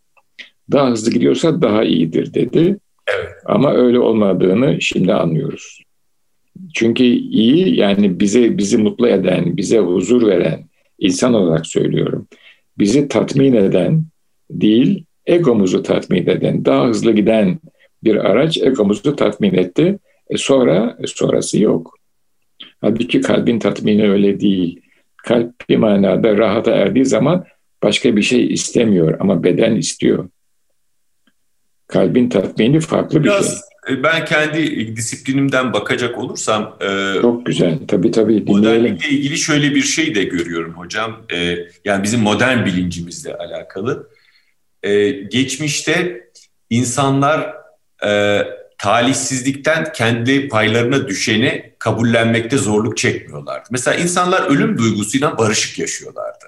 Daha 0.72 0.92
hızlı 0.92 1.12
gidiyorsa 1.12 1.62
daha 1.62 1.84
iyidir 1.84 2.34
dedi. 2.34 2.78
Evet. 3.08 3.32
Ama 3.46 3.74
öyle 3.74 4.00
olmadığını 4.00 4.82
şimdi 4.82 5.14
anlıyoruz. 5.14 5.84
Çünkü 6.74 7.04
iyi 7.04 7.80
yani 7.80 8.20
bize 8.20 8.58
bizi 8.58 8.78
mutlu 8.78 9.08
eden, 9.08 9.58
bize 9.58 9.80
huzur 9.80 10.28
veren 10.28 10.66
insan 11.00 11.34
olarak 11.34 11.68
söylüyorum. 11.68 12.28
Bizi 12.78 13.08
tatmin 13.08 13.54
eden 13.54 14.04
değil, 14.52 15.06
egomuzu 15.26 15.84
tatmin 15.84 16.28
eden, 16.28 16.66
daha 16.66 16.88
hızlı 16.88 17.12
giden 17.12 17.60
bir 18.04 18.16
araç 18.16 18.58
egomuzu 18.58 19.16
tatmin 19.16 19.54
etti. 19.54 20.00
E 20.30 20.38
sonra 20.38 20.98
e 21.04 21.08
sonrası 21.08 21.60
yok. 21.60 21.98
Halbuki 22.82 23.22
kalbin 23.22 23.60
tatmini 23.60 24.10
öyle 24.10 24.40
değil. 24.40 24.82
Kalp 25.18 25.70
bir 25.70 25.78
manada 25.78 26.38
rahata 26.38 26.72
erdiği 26.72 27.06
zaman 27.06 27.46
başka 27.84 28.16
bir 28.16 28.22
şey 28.22 28.54
istemiyor 28.54 29.18
ama 29.20 29.44
beden 29.44 29.76
istiyor. 29.76 30.30
Kalbin 31.88 32.30
tatmini 32.30 32.80
farklı 32.80 33.24
Biraz, 33.24 33.46
bir 33.46 33.50
şey. 33.50 34.00
E, 34.00 34.04
ben 34.04 34.26
kendi 34.26 34.96
disiplinimden 34.96 35.74
bakacak 35.74 36.18
olursam... 36.18 36.78
E, 36.82 37.22
Çok 37.22 37.46
güzel, 37.46 37.80
tabii 37.88 38.12
tabii. 38.12 38.44
Modernlikle 38.48 39.10
ilgili 39.10 39.38
şöyle 39.38 39.76
bir 39.76 39.82
şey 39.82 40.16
de 40.16 40.24
görüyorum 40.24 40.74
hocam. 40.74 41.22
E, 41.34 41.58
yani 41.86 42.04
bizim 42.04 42.20
modern 42.20 42.66
bilincimizle 42.66 43.36
alakalı. 43.36 44.10
Geçmişte 45.32 46.28
insanlar... 46.70 47.54
Talihsizlikten 48.84 49.94
kendi 49.94 50.48
paylarına 50.48 51.08
düşeni 51.08 51.74
kabullenmekte 51.80 52.58
zorluk 52.58 52.98
çekmiyorlardı. 52.98 53.68
Mesela 53.72 53.98
insanlar 53.98 54.50
ölüm 54.50 54.78
duygusuyla 54.78 55.38
barışık 55.38 55.80
yaşıyorlardı. 55.80 56.46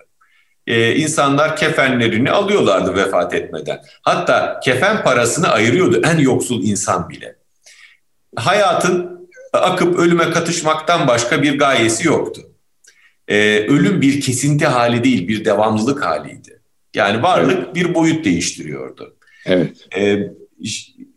Ee, 0.67 0.95
insanlar 0.95 1.55
kefenlerini 1.55 2.31
alıyorlardı 2.31 2.95
vefat 2.95 3.33
etmeden. 3.33 3.81
Hatta 4.01 4.59
kefen 4.63 5.03
parasını 5.03 5.47
ayırıyordu 5.47 6.01
en 6.05 6.17
yoksul 6.17 6.63
insan 6.63 7.09
bile. 7.09 7.35
Hayatın 8.35 9.27
akıp 9.53 9.99
ölüme 9.99 10.31
katışmaktan 10.31 11.07
başka 11.07 11.43
bir 11.43 11.59
gayesi 11.59 12.07
yoktu. 12.07 12.41
Ee, 13.27 13.59
ölüm 13.59 14.01
bir 14.01 14.21
kesinti 14.21 14.65
hali 14.65 15.03
değil, 15.03 15.27
bir 15.27 15.45
devamlılık 15.45 16.05
haliydi. 16.05 16.61
Yani 16.95 17.23
varlık 17.23 17.75
bir 17.75 17.93
boyut 17.93 18.25
değiştiriyordu. 18.25 19.15
Evet. 19.45 19.87
Ee, 19.97 20.17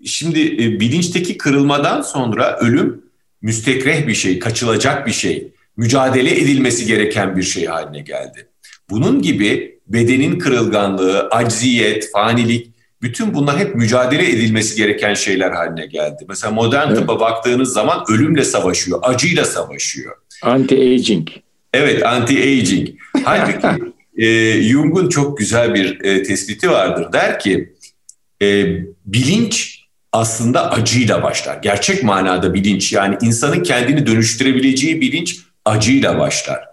Şimdi 0.05 0.41
e, 0.41 0.81
bilinçteki 0.81 1.39
kırılmadan 1.39 2.03
sonra 2.03 2.59
ölüm 2.59 3.03
müstekreh 3.43 4.07
bir 4.07 4.15
şey, 4.15 4.39
kaçılacak 4.39 5.07
bir 5.07 5.13
şey, 5.13 5.53
mücadele 5.77 6.41
edilmesi 6.41 6.87
gereken 6.87 7.37
bir 7.37 7.43
şey 7.43 7.65
haline 7.65 8.01
geldi. 8.01 8.49
Bunun 8.91 9.23
gibi 9.23 9.79
bedenin 9.87 10.39
kırılganlığı, 10.39 11.29
acziyet, 11.29 12.11
fanilik 12.13 12.73
bütün 13.03 13.35
bunlar 13.35 13.59
hep 13.59 13.75
mücadele 13.75 14.31
edilmesi 14.31 14.77
gereken 14.77 15.15
şeyler 15.15 15.51
haline 15.51 15.87
geldi. 15.87 16.25
Mesela 16.29 16.53
modern 16.53 16.89
evet. 16.89 16.99
tıbba 16.99 17.21
baktığınız 17.21 17.73
zaman 17.73 18.05
ölümle 18.09 18.45
savaşıyor, 18.45 18.99
acıyla 19.03 19.45
savaşıyor. 19.45 20.17
Anti-aging. 20.43 21.29
Evet, 21.75 22.03
anti-aging. 22.03 22.95
Halbuki 23.25 23.93
e, 24.17 24.53
Jung'un 24.63 25.09
çok 25.09 25.39
güzel 25.39 25.75
bir 25.75 26.05
e, 26.05 26.23
tespiti 26.23 26.71
vardır. 26.71 27.13
Der 27.13 27.39
ki, 27.39 27.75
e, 28.43 28.79
bilinç 29.09 29.85
aslında 30.13 30.71
acıyla 30.71 31.23
başlar. 31.23 31.59
Gerçek 31.63 32.03
manada 32.03 32.55
bilinç 32.55 32.93
yani 32.93 33.17
insanın 33.23 33.63
kendini 33.63 34.07
dönüştürebileceği 34.07 35.01
bilinç 35.01 35.39
acıyla 35.65 36.19
başlar. 36.19 36.65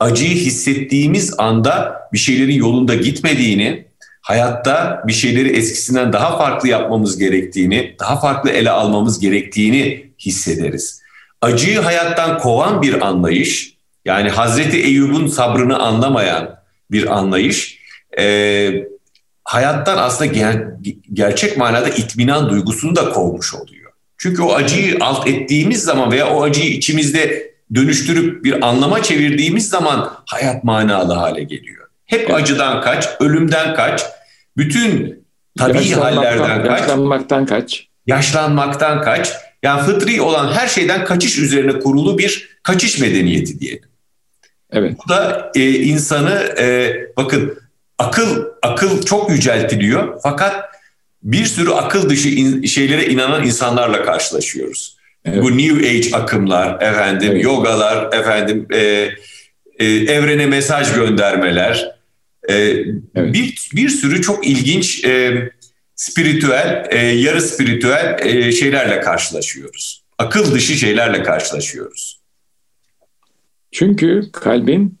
Acıyı 0.00 0.34
hissettiğimiz 0.34 1.34
anda 1.38 2.00
bir 2.12 2.18
şeylerin 2.18 2.54
yolunda 2.54 2.94
gitmediğini, 2.94 3.86
hayatta 4.20 5.02
bir 5.06 5.12
şeyleri 5.12 5.48
eskisinden 5.48 6.12
daha 6.12 6.38
farklı 6.38 6.68
yapmamız 6.68 7.18
gerektiğini, 7.18 7.96
daha 8.00 8.20
farklı 8.20 8.50
ele 8.50 8.70
almamız 8.70 9.20
gerektiğini 9.20 10.10
hissederiz. 10.18 11.02
Acıyı 11.42 11.78
hayattan 11.78 12.38
kovan 12.38 12.82
bir 12.82 13.06
anlayış, 13.06 13.74
yani 14.04 14.30
Hazreti 14.30 14.82
Eyüp'ün 14.82 15.26
sabrını 15.26 15.78
anlamayan 15.78 16.56
bir 16.90 17.18
anlayış, 17.18 17.78
e, 18.18 18.24
hayattan 19.44 19.98
aslında 19.98 20.32
ger- 20.32 20.96
gerçek 21.12 21.56
manada 21.56 21.88
itminan 21.88 22.50
duygusunu 22.50 22.96
da 22.96 23.10
kovmuş 23.10 23.54
oluyor. 23.54 23.92
Çünkü 24.18 24.42
o 24.42 24.54
acıyı 24.54 24.96
alt 25.00 25.28
ettiğimiz 25.28 25.82
zaman 25.82 26.12
veya 26.12 26.30
o 26.30 26.42
acıyı 26.42 26.70
içimizde 26.70 27.54
dönüştürüp 27.74 28.44
bir 28.44 28.66
anlama 28.66 29.02
çevirdiğimiz 29.02 29.68
zaman 29.68 30.12
hayat 30.26 30.64
manalı 30.64 31.12
hale 31.12 31.42
geliyor. 31.42 31.88
Hep 32.06 32.34
acıdan 32.34 32.80
kaç, 32.80 33.08
ölümden 33.20 33.74
kaç, 33.74 34.04
bütün 34.56 35.24
tabii 35.58 35.90
hallerden 35.90 36.66
kaç. 36.66 36.80
Yaşlanmaktan 36.80 37.46
kaç. 37.46 37.88
Yaşlanmaktan 38.06 39.02
kaç. 39.02 39.32
Yani 39.62 39.82
fıtri 39.82 40.20
olan 40.20 40.52
her 40.52 40.68
şeyden 40.68 41.04
kaçış 41.04 41.38
üzerine 41.38 41.78
kurulu 41.78 42.18
bir 42.18 42.58
kaçış 42.62 43.00
medeniyeti 43.00 43.60
diyelim. 43.60 43.88
Evet. 44.72 44.96
Bu 45.04 45.08
da 45.08 45.52
e, 45.54 45.70
insanı 45.70 46.54
e, 46.58 46.92
bakın 47.16 47.58
akıl 47.98 48.44
akıl 48.62 49.02
çok 49.02 49.30
yüceltiliyor 49.30 50.20
fakat 50.22 50.64
bir 51.22 51.44
sürü 51.44 51.70
akıl 51.70 52.10
dışı 52.10 52.28
in, 52.28 52.64
şeylere 52.64 53.06
inanan 53.06 53.44
insanlarla 53.44 54.02
karşılaşıyoruz. 54.02 54.96
Evet. 55.24 55.42
Bu 55.42 55.58
New 55.58 55.88
Age 55.88 56.16
akımlar, 56.16 56.82
efendim 56.82 57.32
evet. 57.32 57.44
yogalar, 57.44 58.12
efendim 58.12 58.66
e, 58.72 58.78
e, 59.78 59.86
evrene 59.86 60.46
mesaj 60.46 60.94
göndermeler, 60.94 61.94
e, 62.48 62.54
evet. 62.54 63.34
bir 63.34 63.70
bir 63.74 63.88
sürü 63.88 64.22
çok 64.22 64.46
ilginç 64.46 65.04
e, 65.04 65.50
spiritüel, 65.96 66.86
e, 66.90 66.98
yarı 66.98 67.42
spiritüel 67.42 68.16
e, 68.22 68.52
şeylerle 68.52 69.00
karşılaşıyoruz. 69.00 70.04
Akıl 70.18 70.54
dışı 70.54 70.74
şeylerle 70.74 71.22
karşılaşıyoruz. 71.22 72.20
Çünkü 73.72 74.22
kalbin 74.32 74.98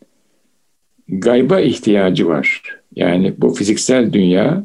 gayba 1.08 1.60
ihtiyacı 1.60 2.28
var. 2.28 2.62
Yani 2.96 3.34
bu 3.38 3.54
fiziksel 3.54 4.12
dünya 4.12 4.64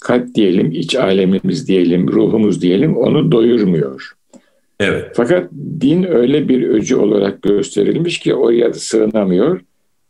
kalp 0.00 0.34
diyelim, 0.34 0.70
iç 0.72 0.96
alemimiz 0.96 1.68
diyelim, 1.68 2.08
ruhumuz 2.08 2.62
diyelim 2.62 2.96
onu 2.96 3.32
doyurmuyor. 3.32 4.12
Evet. 4.80 5.12
Fakat 5.14 5.52
din 5.80 6.02
öyle 6.02 6.48
bir 6.48 6.68
öcü 6.68 6.96
olarak 6.96 7.42
gösterilmiş 7.42 8.18
ki 8.18 8.34
oraya 8.34 8.68
da 8.68 8.78
sığınamıyor. 8.78 9.60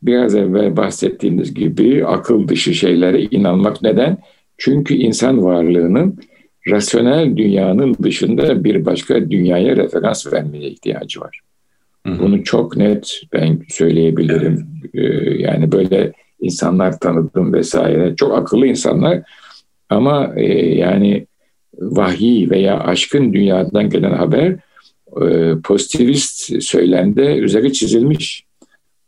Biraz 0.03 0.35
evvel 0.35 0.77
bahsettiğiniz 0.77 1.55
gibi 1.55 2.07
akıl 2.07 2.49
dışı 2.49 2.75
şeylere 2.75 3.23
inanmak 3.23 3.83
neden? 3.83 4.19
Çünkü 4.59 4.95
insan 4.95 5.43
varlığının 5.43 6.19
rasyonel 6.69 7.37
dünyanın 7.37 7.97
dışında 8.03 8.65
bir 8.65 8.85
başka 8.85 9.31
dünyaya 9.31 9.77
referans 9.77 10.33
vermeye 10.33 10.69
ihtiyacı 10.69 11.21
var. 11.21 11.41
Hı 12.07 12.13
hı. 12.13 12.19
Bunu 12.19 12.45
çok 12.45 12.77
net 12.77 13.21
ben 13.33 13.59
söyleyebilirim. 13.69 14.67
Evet. 14.95 15.15
Ee, 15.15 15.43
yani 15.43 15.73
böyle 15.73 16.13
insanlar 16.41 16.99
tanıdım 16.99 17.53
vesaire. 17.53 18.17
Çok 18.17 18.39
akıllı 18.39 18.67
insanlar 18.67 19.23
ama 19.89 20.33
e, 20.37 20.75
yani 20.77 21.27
vahiy 21.79 22.51
veya 22.51 22.81
aşkın 22.81 23.33
dünyadan 23.33 23.91
gelen 23.91 24.13
haber 24.13 24.57
e, 25.23 25.55
pozitivist 25.65 26.63
söylemde 26.63 27.37
üzeri 27.37 27.73
çizilmiş. 27.73 28.45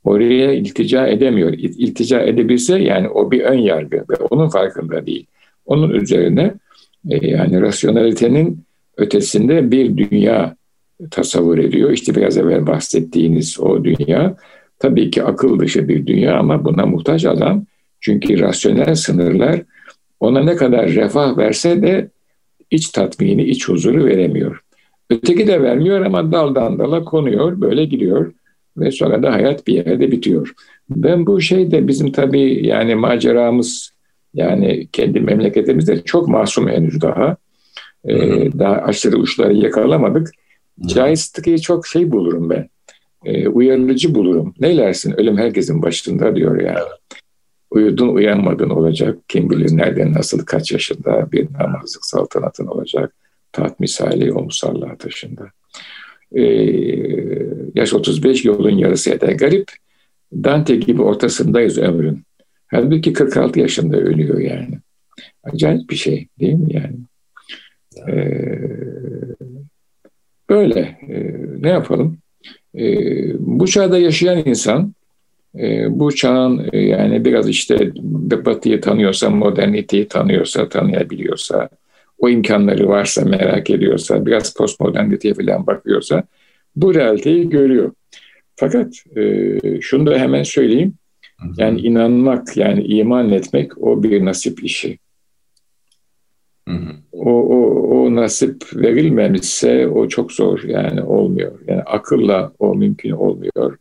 Oraya 0.04 0.52
iltica 0.52 1.06
edemiyor. 1.06 1.52
İltica 1.52 2.20
edebilse 2.20 2.78
yani 2.78 3.08
o 3.08 3.30
bir 3.30 3.40
ön 3.40 3.58
yargı 3.58 3.96
ve 3.96 4.14
onun 4.30 4.48
farkında 4.48 5.06
değil. 5.06 5.26
Onun 5.66 5.90
üzerine 5.90 6.54
e, 7.10 7.28
yani 7.28 7.60
rasyonelitenin 7.60 8.64
ötesinde 8.96 9.70
bir 9.70 9.96
dünya 9.96 10.56
tasavvur 11.10 11.58
ediyor. 11.58 11.90
İşte 11.90 12.14
biraz 12.14 12.38
evvel 12.38 12.66
bahsettiğiniz 12.66 13.60
o 13.60 13.84
dünya 13.84 14.36
tabii 14.82 15.10
ki 15.10 15.22
akıl 15.22 15.58
dışı 15.58 15.88
bir 15.88 16.06
dünya 16.06 16.38
ama 16.38 16.64
buna 16.64 16.86
muhtaç 16.86 17.24
adam. 17.24 17.64
Çünkü 18.00 18.40
rasyonel 18.40 18.94
sınırlar 18.94 19.62
ona 20.20 20.40
ne 20.40 20.56
kadar 20.56 20.88
refah 20.88 21.38
verse 21.38 21.82
de 21.82 22.10
iç 22.70 22.88
tatmini, 22.88 23.44
iç 23.44 23.68
huzuru 23.68 24.04
veremiyor. 24.04 24.60
Öteki 25.10 25.46
de 25.46 25.62
vermiyor 25.62 26.00
ama 26.00 26.32
daldan 26.32 26.78
dala 26.78 27.04
konuyor, 27.04 27.60
böyle 27.60 27.84
gidiyor 27.84 28.32
ve 28.76 28.90
sonra 28.90 29.22
da 29.22 29.32
hayat 29.32 29.66
bir 29.66 29.74
yerde 29.74 30.10
bitiyor. 30.10 30.52
Ben 30.90 31.26
bu 31.26 31.40
şeyde 31.40 31.88
bizim 31.88 32.12
tabii 32.12 32.66
yani 32.66 32.94
maceramız 32.94 33.92
yani 34.34 34.88
kendi 34.92 35.20
memleketimizde 35.20 36.02
çok 36.02 36.28
masum 36.28 36.68
henüz 36.68 37.00
daha. 37.00 37.36
Ee, 38.08 38.52
daha 38.58 38.74
aşırı 38.74 39.16
uçları 39.16 39.54
yakalamadık. 39.54 40.30
Caizlik'i 40.86 41.60
çok 41.60 41.86
şey 41.86 42.12
bulurum 42.12 42.50
ben. 42.50 42.68
E, 43.24 43.48
uyarıcı 43.48 44.14
bulurum. 44.14 44.54
Neylersin 44.60 45.20
ölüm 45.20 45.38
herkesin 45.38 45.82
başında 45.82 46.36
diyor 46.36 46.60
yani. 46.60 46.88
Uyudun 47.70 48.08
uyanmadın 48.08 48.70
olacak. 48.70 49.18
Kim 49.28 49.50
bilir 49.50 49.76
nereden 49.76 50.12
nasıl 50.12 50.44
kaç 50.44 50.72
yaşında 50.72 51.32
bir 51.32 51.52
namazlık 51.52 52.04
saltanatın 52.04 52.66
olacak. 52.66 53.14
Taht 53.52 53.80
misali 53.80 54.32
o 54.32 54.42
musalla 54.42 54.96
taşında. 54.96 55.50
Ee, 56.32 56.42
yaş 57.74 57.94
35 57.94 58.44
yolun 58.44 58.70
yarısı 58.70 59.10
eder. 59.10 59.32
Garip 59.32 59.70
Dante 60.34 60.76
gibi 60.76 61.02
ortasındayız 61.02 61.78
ömrün. 61.78 62.22
Halbuki 62.66 63.12
46 63.12 63.60
yaşında 63.60 63.96
ölüyor 63.96 64.38
yani. 64.38 64.78
Acayip 65.44 65.90
bir 65.90 65.96
şey 65.96 66.28
değil 66.40 66.54
mi 66.54 66.72
yani? 66.74 66.96
Ee, 68.08 68.58
böyle. 70.50 70.80
Ee, 70.80 71.36
ne 71.58 71.68
yapalım? 71.68 72.18
Ee, 72.78 73.34
bu 73.38 73.66
çağda 73.66 73.98
yaşayan 73.98 74.42
insan 74.44 74.92
e, 75.58 75.86
bu 75.98 76.14
çağın 76.14 76.68
e, 76.72 76.78
yani 76.80 77.24
biraz 77.24 77.48
işte 77.48 77.92
Batı'yı 78.44 78.80
tanıyorsa, 78.80 79.30
moderniteyi 79.30 80.08
tanıyorsa, 80.08 80.68
tanıyabiliyorsa, 80.68 81.68
o 82.18 82.28
imkanları 82.28 82.88
varsa, 82.88 83.24
merak 83.24 83.70
ediyorsa, 83.70 84.26
biraz 84.26 84.54
postmoderniteye 84.54 85.34
falan 85.34 85.66
bakıyorsa 85.66 86.22
bu 86.76 86.94
realiteyi 86.94 87.48
görüyor. 87.48 87.92
Fakat 88.56 88.94
e, 89.16 89.58
şunu 89.80 90.06
da 90.06 90.18
hemen 90.18 90.42
söyleyeyim. 90.42 90.94
Yani 91.56 91.80
inanmak, 91.80 92.56
yani 92.56 92.82
iman 92.82 93.30
etmek 93.30 93.82
o 93.82 94.02
bir 94.02 94.24
nasip 94.24 94.64
işi. 94.64 94.98
O, 97.12 97.30
o, 97.30 97.56
o 97.96 98.14
nasip 98.14 98.64
verilmemişse 98.74 99.88
o 99.88 100.08
çok 100.08 100.32
zor 100.32 100.62
yani 100.62 101.02
olmuyor. 101.02 101.52
Yani 101.66 101.82
akılla 101.82 102.52
o 102.58 102.74
mümkün 102.74 103.10
olmuyor. 103.10 103.78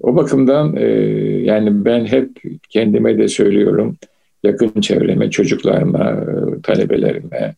O 0.00 0.16
bakımdan 0.16 0.76
e, 0.76 0.86
yani 1.44 1.84
ben 1.84 2.04
hep 2.04 2.30
kendime 2.68 3.18
de 3.18 3.28
söylüyorum, 3.28 3.96
yakın 4.42 4.80
çevreme, 4.80 5.30
çocuklarıma, 5.30 6.10
e, 6.10 6.60
talebelerime 6.62 7.54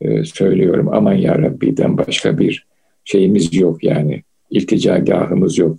e, 0.00 0.24
söylüyorum. 0.24 0.88
Aman 0.92 1.14
ya 1.14 1.38
Rabbi'den 1.38 1.98
başka 1.98 2.38
bir 2.38 2.66
şeyimiz 3.04 3.54
yok 3.54 3.84
yani. 3.84 4.22
İlticagahımız 4.50 5.58
yok. 5.58 5.78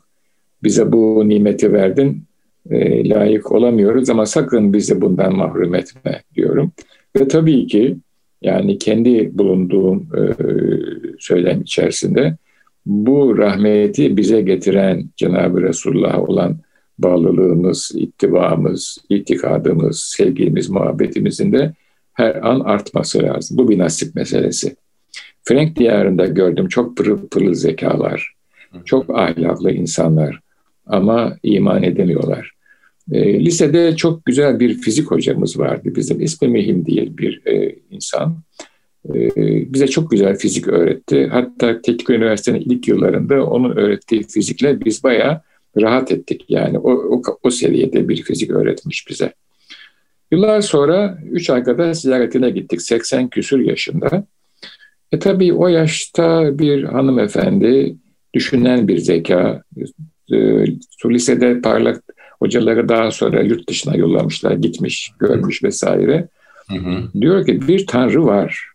Bize 0.64 0.92
bu 0.92 1.30
nimeti 1.30 1.74
verdin, 1.74 2.24
e, 2.70 3.10
layık 3.10 3.52
olamıyoruz 3.52 4.10
ama 4.10 4.26
sakın 4.26 4.74
bizi 4.74 5.02
bundan 5.02 5.36
mahrum 5.36 5.76
etme 5.76 6.22
diyorum. 6.36 6.72
Ve 7.20 7.28
tabii 7.28 7.68
ki 7.68 7.98
yani 8.42 8.78
kendi 8.78 9.38
bulunduğum 9.38 10.10
e, 10.18 10.22
söylem 11.20 11.62
içerisinde 11.62 12.38
bu 12.86 13.38
rahmeti 13.38 14.18
bize 14.18 14.42
getiren 14.42 15.10
Cenab-ı 15.18 15.62
Resulullah 15.62 16.30
olan 16.30 16.58
bağlılığımız, 17.00 17.92
ittibaımız, 17.96 18.98
itikadımız, 19.10 20.00
sevgimiz, 20.00 20.70
muhabbetimizin 20.70 21.52
de 21.52 21.74
her 22.14 22.36
an 22.36 22.60
artması 22.60 23.24
lazım. 23.24 23.58
Bu 23.58 23.70
bir 23.70 23.78
nasip 23.78 24.16
meselesi. 24.16 24.76
Frank 25.44 25.76
diyarında 25.76 26.26
gördüm 26.26 26.68
çok 26.68 26.98
pırıl 26.98 27.28
pırıl 27.28 27.54
zekalar, 27.54 28.34
çok 28.86 29.20
ahlaklı 29.20 29.72
insanlar 29.72 30.40
ama 30.86 31.38
iman 31.44 31.84
edemiyorlar. 31.84 32.52
E, 33.12 33.46
lisede 33.46 33.96
çok 33.96 34.26
güzel 34.26 34.60
bir 34.60 34.74
fizik 34.74 35.12
hocamız 35.12 35.60
vardı 35.60 35.90
bizim. 35.96 36.22
ismi 36.22 36.48
Mehim 36.48 36.86
değil 36.86 37.18
bir 37.18 37.42
e, 37.46 37.76
insan. 37.92 38.38
E, 39.16 39.30
bize 39.74 39.88
çok 39.88 40.12
güzel 40.12 40.38
fizik 40.38 40.68
öğretti. 40.68 41.28
Hatta 41.32 41.82
Teknik 41.82 42.10
Üniversitesi'nin 42.10 42.62
ilk 42.62 42.88
yıllarında 42.88 43.46
onun 43.46 43.76
öğrettiği 43.76 44.24
fizikle 44.24 44.86
biz 44.86 45.04
bayağı 45.04 45.42
rahat 45.78 46.12
ettik. 46.12 46.46
Yani 46.50 46.80
o, 46.80 46.92
o, 46.92 47.22
o 47.44 47.52
seviyede 47.52 48.10
bir 48.10 48.24
fizik 48.24 48.52
öğretmiş 48.52 49.10
bize. 49.10 49.34
Yıllar 50.32 50.62
sonra 50.62 51.18
üç 51.32 51.50
arkadaş 51.50 51.98
ziyaretine 51.98 52.50
gittik 52.50 52.82
80 52.82 53.30
küsür 53.30 53.60
yaşında. 53.60 54.26
E 55.12 55.20
tabii 55.20 55.54
o 55.54 55.68
yaşta 55.68 56.60
bir 56.60 56.84
hanımefendi, 56.84 57.96
düşünen 58.34 58.88
bir 58.88 58.98
zeka, 58.98 59.64
e, 60.32 60.66
lisede 61.06 61.62
parlak 61.62 62.04
hocaları 62.42 62.90
daha 62.90 63.12
sonra 63.12 63.42
yurt 63.42 63.70
dışına 63.70 63.96
yollamışlar, 63.96 64.52
gitmiş, 64.52 65.12
görmüş 65.20 65.64
vesaire. 65.64 66.28
Hı 66.70 66.76
hı. 66.76 67.22
Diyor 67.22 67.46
ki 67.46 67.68
bir 67.68 67.88
tanrı 67.88 68.26
var, 68.26 68.72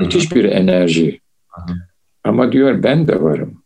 müthiş 0.00 0.34
bir 0.34 0.44
enerji. 0.44 1.20
Hı 1.48 1.60
hı. 1.72 1.76
Ama 2.24 2.52
diyor 2.52 2.82
ben 2.82 3.08
de 3.08 3.22
varım. 3.22 3.62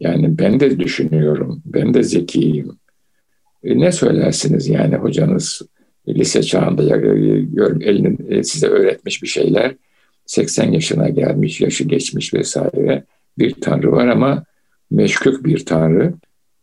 Yani 0.00 0.38
ben 0.38 0.60
de 0.60 0.78
düşünüyorum, 0.78 1.62
ben 1.64 1.94
de 1.94 2.02
zekiyim. 2.02 2.78
E 3.64 3.78
ne 3.78 3.92
söylersiniz 3.92 4.68
yani 4.68 4.96
hocanız 4.96 5.62
lise 6.08 6.42
çağında 6.42 6.96
görüm 6.96 7.82
elinin 7.82 8.26
e, 8.30 8.42
size 8.42 8.66
öğretmiş 8.66 9.22
bir 9.22 9.28
şeyler. 9.28 9.74
80 10.26 10.72
yaşına 10.72 11.08
gelmiş, 11.08 11.60
yaşı 11.60 11.84
geçmiş 11.84 12.34
vesaire. 12.34 13.04
Bir 13.38 13.54
tanrı 13.60 13.92
var 13.92 14.06
ama 14.06 14.44
meşkuk 14.90 15.44
bir 15.44 15.64
tanrı. 15.64 16.14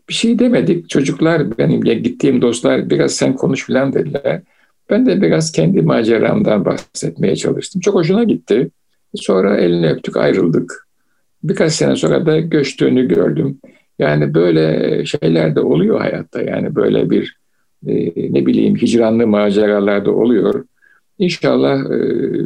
Bir 0.09 0.13
şey 0.13 0.39
demedik. 0.39 0.89
Çocuklar 0.89 1.57
benim 1.57 1.81
gittiğim 1.81 2.41
dostlar 2.41 2.89
biraz 2.89 3.11
sen 3.11 3.35
konuş 3.35 3.67
falan 3.67 3.93
dediler. 3.93 4.41
Ben 4.89 5.05
de 5.05 5.21
biraz 5.21 5.51
kendi 5.51 5.81
maceramdan 5.81 6.65
bahsetmeye 6.65 7.35
çalıştım. 7.35 7.81
Çok 7.81 7.95
hoşuna 7.95 8.23
gitti. 8.23 8.69
Sonra 9.15 9.57
elini 9.57 9.89
öptük 9.89 10.17
ayrıldık. 10.17 10.87
Birkaç 11.43 11.73
sene 11.73 11.95
sonra 11.95 12.25
da 12.25 12.39
göçtüğünü 12.39 13.07
gördüm. 13.07 13.59
Yani 13.99 14.33
böyle 14.33 15.05
şeyler 15.05 15.55
de 15.55 15.59
oluyor 15.59 15.99
hayatta. 15.99 16.41
Yani 16.41 16.75
böyle 16.75 17.09
bir 17.09 17.37
e, 17.87 17.93
ne 18.33 18.45
bileyim 18.45 18.75
hicranlı 18.75 19.27
maceralar 19.27 20.05
da 20.05 20.11
oluyor. 20.11 20.65
İnşallah 21.19 21.91
e, 21.91 21.97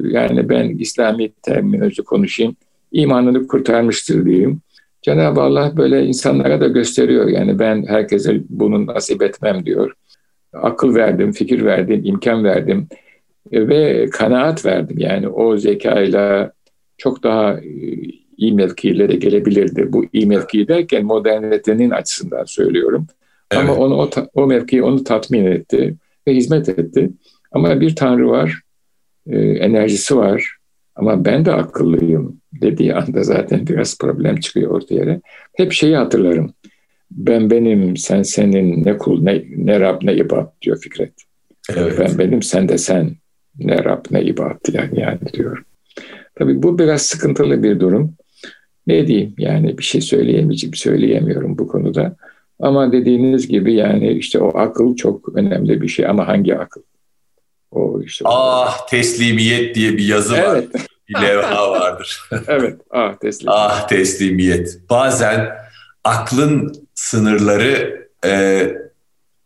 yani 0.09 0.49
ben 0.49 0.69
İslami 0.69 1.31
terminoloji 1.41 2.03
konuşayım. 2.03 2.55
imanını 2.91 3.47
kurtarmıştır 3.47 4.25
diyeyim. 4.25 4.61
Cenab-ı 5.01 5.41
Allah 5.41 5.77
böyle 5.77 6.05
insanlara 6.05 6.61
da 6.61 6.67
gösteriyor. 6.67 7.27
Yani 7.27 7.59
ben 7.59 7.85
herkese 7.87 8.41
bunu 8.49 8.85
nasip 8.85 9.23
etmem 9.23 9.65
diyor. 9.65 9.93
Akıl 10.53 10.95
verdim, 10.95 11.31
fikir 11.31 11.65
verdim, 11.65 12.01
imkan 12.03 12.43
verdim 12.43 12.87
e, 13.51 13.67
ve 13.67 14.09
kanaat 14.11 14.65
verdim. 14.65 14.97
Yani 14.99 15.27
o 15.27 15.57
zekayla 15.57 16.51
çok 16.97 17.23
daha 17.23 17.59
iyi 18.37 18.53
mevkilere 18.53 19.15
gelebilirdi. 19.15 19.93
Bu 19.93 20.05
iyi 20.13 20.25
mevki 20.25 20.67
derken 20.67 21.05
modernitenin 21.05 21.89
açısından 21.89 22.43
söylüyorum. 22.43 23.07
Evet. 23.51 23.63
Ama 23.63 23.75
onu, 23.75 23.95
o, 23.95 24.09
o 24.33 24.47
mevki 24.47 24.83
onu 24.83 25.03
tatmin 25.03 25.45
etti 25.45 25.95
ve 26.27 26.35
hizmet 26.35 26.69
etti. 26.69 27.09
Ama 27.51 27.81
bir 27.81 27.95
tanrı 27.95 28.29
var, 28.29 28.61
e, 29.27 29.39
enerjisi 29.39 30.17
var 30.17 30.57
ama 30.95 31.25
ben 31.25 31.45
de 31.45 31.53
akıllıyım 31.53 32.38
dediği 32.53 32.95
anda 32.95 33.23
zaten 33.23 33.67
biraz 33.67 33.97
problem 33.97 34.39
çıkıyor 34.39 34.71
ortaya. 34.71 35.21
Hep 35.53 35.73
şeyi 35.73 35.95
hatırlarım. 35.95 36.53
Ben 37.11 37.49
benim, 37.49 37.97
sen 37.97 38.23
senin, 38.23 38.85
ne 38.85 38.97
kul, 38.97 39.23
ne, 39.23 39.43
ne 39.55 39.79
Rab, 39.79 40.01
ne 40.01 40.15
ibad 40.15 40.61
diyor 40.61 40.77
Fikret. 40.81 41.13
Evet. 41.75 41.99
Ben 41.99 42.17
benim, 42.17 42.41
sen 42.41 42.69
de 42.69 42.77
sen, 42.77 43.11
ne 43.59 43.83
Rab, 43.83 44.05
ne 44.11 44.23
ibad 44.23 44.73
yani, 44.73 44.99
yani 44.99 45.19
diyor. 45.33 45.63
Tabii 46.35 46.63
bu 46.63 46.79
biraz 46.79 47.01
sıkıntılı 47.01 47.63
bir 47.63 47.79
durum. 47.79 48.13
Ne 48.87 49.07
diyeyim 49.07 49.33
yani 49.37 49.77
bir 49.77 49.83
şey 49.83 50.01
söyleyemeyeceğim, 50.01 50.73
söyleyemiyorum 50.73 51.57
bu 51.57 51.67
konuda. 51.67 52.15
Ama 52.59 52.91
dediğiniz 52.91 53.47
gibi 53.47 53.73
yani 53.73 54.11
işte 54.11 54.39
o 54.39 54.57
akıl 54.57 54.95
çok 54.95 55.35
önemli 55.35 55.81
bir 55.81 55.87
şey 55.87 56.05
ama 56.05 56.27
hangi 56.27 56.55
akıl? 56.55 56.81
O 57.71 58.01
işte 58.01 58.25
ah 58.27 58.87
teslimiyet 58.87 59.75
diye 59.75 59.97
bir 59.97 60.05
yazı 60.07 60.35
evet. 60.35 60.75
var. 60.75 60.85
Bir 61.09 61.21
levha 61.21 61.71
vardır. 61.71 62.21
evet 62.47 62.81
ah 62.91 63.13
teslimiyet. 63.13 63.59
ah 63.59 63.87
teslimiyet. 63.87 64.79
Bazen 64.89 65.49
aklın 66.03 66.73
sınırları 66.95 68.07
e, 68.25 68.63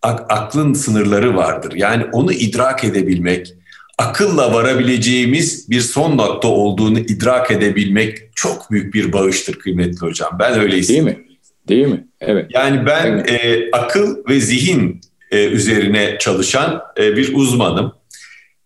ak, 0.01 0.25
aklın 0.29 0.73
sınırları 0.73 1.35
vardır. 1.35 1.73
Yani 1.75 2.05
onu 2.11 2.33
idrak 2.33 2.83
edebilmek, 2.83 3.53
akılla 3.97 4.53
varabileceğimiz 4.53 5.69
bir 5.69 5.81
son 5.81 6.17
nokta 6.17 6.47
olduğunu 6.47 6.99
idrak 6.99 7.51
edebilmek 7.51 8.17
çok 8.35 8.71
büyük 8.71 8.93
bir 8.93 9.13
bağıştır 9.13 9.59
kıymetli 9.59 9.97
hocam. 9.97 10.37
Ben 10.39 10.59
öyle 10.59 10.77
hissediyorum. 10.77 11.07
Değil 11.07 11.19
mi? 11.19 11.27
Değil 11.67 11.87
mi? 11.87 12.07
Evet. 12.21 12.51
Yani 12.53 12.85
ben 12.85 13.25
evet. 13.27 13.43
e, 13.45 13.69
akıl 13.71 14.17
ve 14.29 14.39
zihin 14.39 15.01
e, 15.31 15.45
üzerine 15.45 16.17
çalışan 16.19 16.81
e, 16.97 17.17
bir 17.17 17.35
uzmanım. 17.35 17.93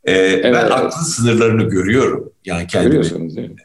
E, 0.03 0.13
evet. 0.13 0.53
Ben 0.53 0.65
aklın 0.65 1.03
sınırlarını 1.03 1.63
görüyorum. 1.63 2.26
Yani 2.47 2.67
kendimi. 2.67 2.91
Görüyorsunuz 2.91 3.37
değil 3.37 3.49
mi? 3.49 3.55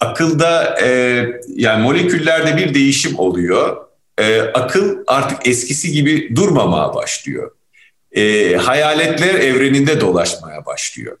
Akılda 0.00 0.80
e, 0.82 1.26
yani 1.48 1.82
moleküllerde 1.82 2.56
bir 2.56 2.74
değişim 2.74 3.18
oluyor. 3.18 3.76
E, 4.18 4.40
akıl 4.40 4.98
artık 5.06 5.48
eskisi 5.48 5.92
gibi 5.92 6.36
durmamaya 6.36 6.94
başlıyor. 6.94 7.50
E, 8.12 8.54
hayaletler 8.56 9.34
evreninde 9.34 10.00
dolaşmaya 10.00 10.66
başlıyor. 10.66 11.16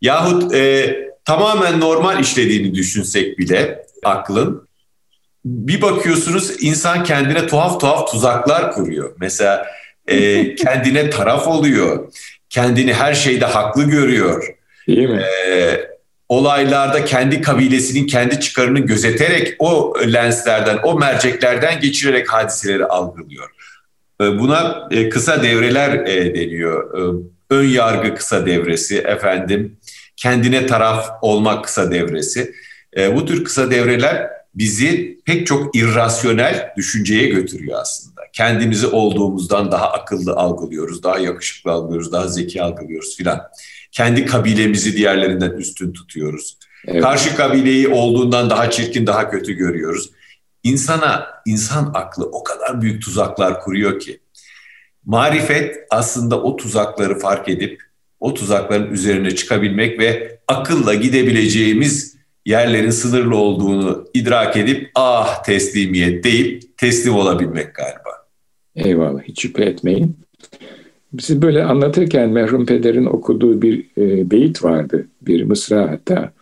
Yahut 0.00 0.54
e, 0.54 0.96
tamamen 1.24 1.80
normal 1.80 2.20
işlediğini 2.20 2.74
düşünsek 2.74 3.38
bile 3.38 3.86
aklın 4.04 4.68
bir 5.44 5.82
bakıyorsunuz 5.82 6.52
insan 6.60 7.04
kendine 7.04 7.46
tuhaf 7.46 7.80
tuhaf 7.80 8.12
tuzaklar 8.12 8.72
kuruyor. 8.72 9.14
Mesela 9.20 9.66
e, 10.06 10.54
kendine 10.54 11.10
taraf 11.10 11.48
oluyor. 11.48 12.12
Kendini 12.50 12.94
her 12.94 13.14
şeyde 13.14 13.44
haklı 13.44 13.84
görüyor. 13.84 14.54
Değil 14.88 15.08
mi? 15.08 15.22
E, 15.48 15.90
olaylarda 16.30 17.04
kendi 17.04 17.40
kabilesinin 17.40 18.06
kendi 18.06 18.40
çıkarını 18.40 18.78
gözeterek 18.78 19.56
o 19.58 19.94
lenslerden, 20.12 20.78
o 20.82 20.98
merceklerden 20.98 21.80
geçirerek 21.80 22.32
hadiseleri 22.32 22.86
algılıyor. 22.86 23.50
E, 24.20 24.38
buna 24.38 24.88
e, 24.90 25.08
kısa 25.08 25.42
devreler 25.42 25.90
e, 26.06 26.34
deniyor. 26.34 26.90
Ön 27.50 27.64
yargı 27.64 28.14
kısa 28.14 28.46
devresi, 28.46 28.98
efendim 28.98 29.76
kendine 30.16 30.66
taraf 30.66 31.10
olmak 31.22 31.64
kısa 31.64 31.90
devresi. 31.90 32.54
Bu 33.14 33.26
tür 33.26 33.44
kısa 33.44 33.70
devreler 33.70 34.30
bizi 34.54 35.18
pek 35.24 35.46
çok 35.46 35.76
irrasyonel 35.76 36.72
düşünceye 36.76 37.28
götürüyor 37.28 37.78
aslında. 37.80 38.20
Kendimizi 38.32 38.86
olduğumuzdan 38.86 39.72
daha 39.72 39.92
akıllı 39.92 40.32
algılıyoruz, 40.32 41.02
daha 41.02 41.18
yakışıklı 41.18 41.70
algılıyoruz, 41.70 42.12
daha 42.12 42.28
zeki 42.28 42.62
algılıyoruz 42.62 43.16
filan. 43.16 43.40
Kendi 43.92 44.26
kabilemizi 44.26 44.96
diğerlerinden 44.96 45.50
üstün 45.50 45.92
tutuyoruz. 45.92 46.58
Evet. 46.86 47.02
Karşı 47.02 47.36
kabileyi 47.36 47.88
olduğundan 47.88 48.50
daha 48.50 48.70
çirkin, 48.70 49.06
daha 49.06 49.30
kötü 49.30 49.52
görüyoruz. 49.52 50.10
İnsana, 50.62 51.26
insan 51.46 51.90
aklı 51.94 52.24
o 52.24 52.44
kadar 52.44 52.82
büyük 52.82 53.02
tuzaklar 53.02 53.60
kuruyor 53.60 54.00
ki. 54.00 54.20
Marifet 55.04 55.76
aslında 55.90 56.42
o 56.42 56.56
tuzakları 56.56 57.18
fark 57.18 57.48
edip 57.48 57.82
o 58.20 58.34
tuzakların 58.34 58.92
üzerine 58.92 59.34
çıkabilmek 59.34 59.98
ve 59.98 60.38
akılla 60.48 60.94
gidebileceğimiz 60.94 62.16
yerlerin 62.46 62.90
sınırlı 62.90 63.36
olduğunu 63.36 64.08
idrak 64.14 64.56
edip 64.56 64.90
ah 64.94 65.42
teslimiyet 65.42 66.24
deyip 66.24 66.78
teslim 66.78 67.14
olabilmek 67.14 67.74
galiba. 67.74 68.26
Eyvallah 68.76 69.22
hiç 69.22 69.42
şüphe 69.42 69.64
etmeyin. 69.64 70.16
Siz 71.18 71.42
böyle 71.42 71.64
anlatırken 71.64 72.30
merhum 72.30 72.66
pederin 72.66 73.06
okuduğu 73.06 73.62
bir 73.62 73.86
e, 73.98 74.30
beyit 74.30 74.64
vardı. 74.64 75.06
Bir 75.22 75.44
mısra 75.44 75.90
hatta. 75.90 76.32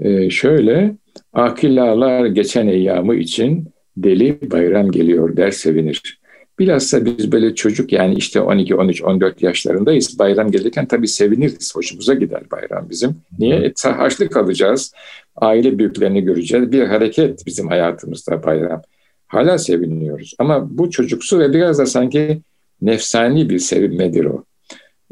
E, 0.00 0.30
şöyle, 0.30 0.94
akillalar 1.32 2.26
geçen 2.26 2.66
eyyamı 2.66 3.14
için 3.14 3.64
deli 3.96 4.38
bayram 4.50 4.90
geliyor 4.90 5.36
der 5.36 5.50
sevinir. 5.50 6.20
Bilhassa 6.58 7.04
biz 7.04 7.32
böyle 7.32 7.54
çocuk 7.54 7.92
yani 7.92 8.14
işte 8.14 8.40
12, 8.40 8.74
13, 8.74 9.02
14 9.02 9.42
yaşlarındayız. 9.42 10.18
Bayram 10.18 10.50
gelirken 10.50 10.86
tabii 10.86 11.08
seviniriz. 11.08 11.76
Hoşumuza 11.76 12.14
gider 12.14 12.42
bayram 12.50 12.90
bizim. 12.90 13.16
Niye? 13.38 13.56
E, 13.56 13.88
harçlık 13.88 14.36
alacağız. 14.36 14.92
Aile 15.36 15.78
büyüklerini 15.78 16.24
göreceğiz. 16.24 16.72
Bir 16.72 16.82
hareket 16.82 17.46
bizim 17.46 17.68
hayatımızda 17.68 18.42
bayram. 18.42 18.82
Hala 19.26 19.58
seviniyoruz. 19.58 20.34
Ama 20.38 20.78
bu 20.78 20.90
çocuksu 20.90 21.38
ve 21.38 21.52
biraz 21.52 21.78
da 21.78 21.86
sanki 21.86 22.40
nefsani 22.82 23.50
bir 23.50 23.58
sevinmedir 23.58 24.24
o. 24.24 24.44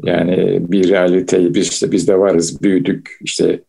Yani 0.03 0.59
bir 0.61 0.89
realiteyi 0.89 1.53
biz 1.53 1.67
işte 1.69 1.91
biz 1.91 2.07
de 2.07 2.19
varız, 2.19 2.61
büyüdük. 2.61 3.17
İşte 3.21 3.59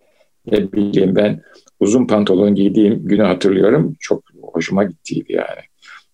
ne 0.46 0.72
bileyim 0.72 1.16
ben 1.16 1.42
uzun 1.80 2.06
pantolon 2.06 2.54
giydiğim 2.54 3.08
günü 3.08 3.22
hatırlıyorum. 3.22 3.96
Çok 4.00 4.24
hoşuma 4.42 4.84
gittiydi 4.84 5.32
yani 5.32 5.60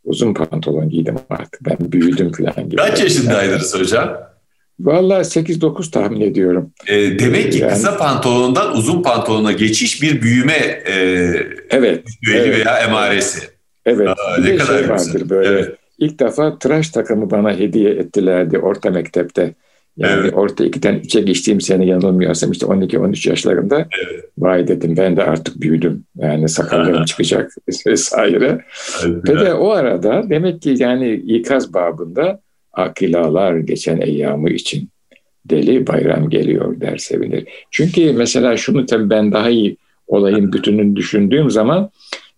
uzun 0.05 0.35
pantolon 0.35 0.89
giydim 0.89 1.19
artık. 1.31 1.61
Ben 1.65 1.93
büyüdüm 1.93 2.33
falan 2.33 2.69
gibi. 2.69 2.77
Kaç 2.77 3.01
yaşındaydınız 3.01 3.79
hocam? 3.79 4.29
Vallahi 4.81 5.21
8-9 5.21 5.91
tahmin 5.91 6.21
ediyorum. 6.21 6.73
E, 6.87 7.19
demek 7.19 7.53
ki 7.53 7.59
yani, 7.59 7.73
kısa 7.73 7.97
pantolondan 7.97 8.77
uzun 8.77 9.03
pantolona 9.03 9.53
geçiş 9.53 10.03
bir 10.03 10.23
büyüme 10.23 10.83
e, 10.87 10.95
evet, 11.71 12.05
evet, 12.31 12.57
veya 12.57 12.79
emaresi. 12.79 13.49
Evet. 13.87 14.09
Aa, 14.09 14.41
ne 14.43 14.57
kadar 14.57 14.79
şey 14.79 14.89
vardır 14.89 15.31
böyle. 15.31 15.49
Evet. 15.49 15.75
İlk 15.99 16.21
defa 16.21 16.59
tıraş 16.59 16.89
takımı 16.89 17.31
bana 17.31 17.59
hediye 17.59 17.91
ettilerdi 17.91 18.59
orta 18.59 18.91
mektepte. 18.91 19.55
Yani 19.97 20.21
evet. 20.21 20.35
orta 20.35 20.65
ikiden 20.65 20.95
üçe 20.95 21.21
geçtiğim 21.21 21.61
sene 21.61 21.87
yanılmıyorsam 21.87 22.53
işte 22.53 22.67
12-13 22.67 23.29
yaşlarında 23.29 23.77
evet. 23.79 24.25
vay 24.39 24.69
dedim 24.69 24.97
ben 24.97 25.17
de 25.17 25.23
artık 25.25 25.61
büyüdüm. 25.61 26.05
Yani 26.17 26.49
sakallarım 26.49 27.05
çıkacak 27.05 27.55
vesaire. 27.87 28.65
Evet, 29.05 29.29
Ve 29.29 29.41
de 29.41 29.55
o 29.55 29.71
arada 29.71 30.31
demek 30.31 30.63
ki 30.63 30.75
yani 30.79 31.13
ikaz 31.13 31.75
babında 31.75 32.41
akilalar 32.73 33.57
geçen 33.57 34.01
eyyamı 34.01 34.51
için 34.51 34.89
deli 35.45 35.87
bayram 35.87 36.31
geliyor 36.31 36.81
der 36.81 36.97
sevinir. 36.97 37.45
Çünkü 37.71 38.13
mesela 38.13 38.57
şunu 38.57 38.87
tabii 38.87 39.11
ben 39.11 39.33
daha 39.33 39.51
iyi 39.51 39.77
olayın 40.07 40.53
bütününü 40.53 40.97
düşündüğüm 40.97 41.51
zaman 41.51 41.91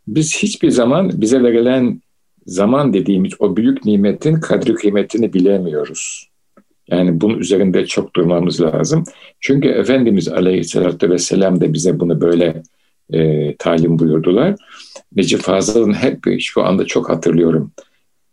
biz 0.09 0.43
hiçbir 0.43 0.71
zaman 0.71 1.11
bize 1.15 1.43
verilen 1.43 2.01
zaman 2.51 2.93
dediğimiz 2.93 3.33
o 3.39 3.57
büyük 3.57 3.85
nimetin 3.85 4.41
kadri 4.41 4.75
kıymetini 4.75 5.33
bilemiyoruz. 5.33 6.31
Yani 6.89 7.21
bunun 7.21 7.39
üzerinde 7.39 7.87
çok 7.87 8.17
durmamız 8.17 8.61
lazım. 8.61 9.05
Çünkü 9.41 9.69
Efendimiz 9.69 10.29
Aleyhisselatü 10.29 11.11
Vesselam 11.11 11.61
da 11.61 11.73
bize 11.73 12.01
bunu 12.01 12.21
böyle 12.21 12.63
e, 13.13 13.57
talim 13.57 13.99
buyurdular. 13.99 14.55
Necip 15.17 15.41
Fazıl'ın 15.41 15.93
hep 15.93 16.41
şu 16.41 16.63
anda 16.63 16.87
çok 16.87 17.11
hatırlıyorum. 17.11 17.73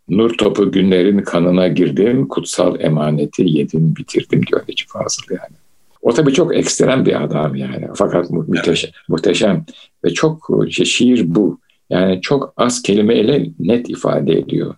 Nur 0.09 0.29
topu 0.37 0.71
günlerin 0.71 1.19
kanına 1.19 1.67
girdim, 1.67 2.27
kutsal 2.27 2.79
emaneti 2.81 3.43
yedim, 3.47 3.95
bitirdim 3.95 4.41
diyor 4.47 4.61
Necip 4.69 4.89
Fazıl 4.89 5.23
yani. 5.29 5.55
O 6.01 6.13
tabii 6.13 6.33
çok 6.33 6.55
ekstrem 6.55 7.05
bir 7.05 7.23
adam 7.23 7.55
yani. 7.55 7.87
Fakat 7.95 8.29
mu- 8.29 8.45
müteşem, 8.47 8.91
muhteşem 9.07 9.65
ve 10.05 10.09
çok 10.13 10.49
işte 10.67 10.85
şiir 10.85 11.35
bu. 11.35 11.59
Yani 11.89 12.21
çok 12.21 12.53
az 12.57 12.81
kelimeyle 12.81 13.49
net 13.59 13.89
ifade 13.89 14.33
ediyor. 14.33 14.75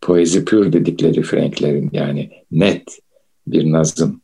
Poezi 0.00 0.44
pür 0.44 0.72
dedikleri 0.72 1.22
Franklerin 1.22 1.90
yani 1.92 2.30
net 2.50 2.98
bir 3.46 3.72
nazım. 3.72 4.20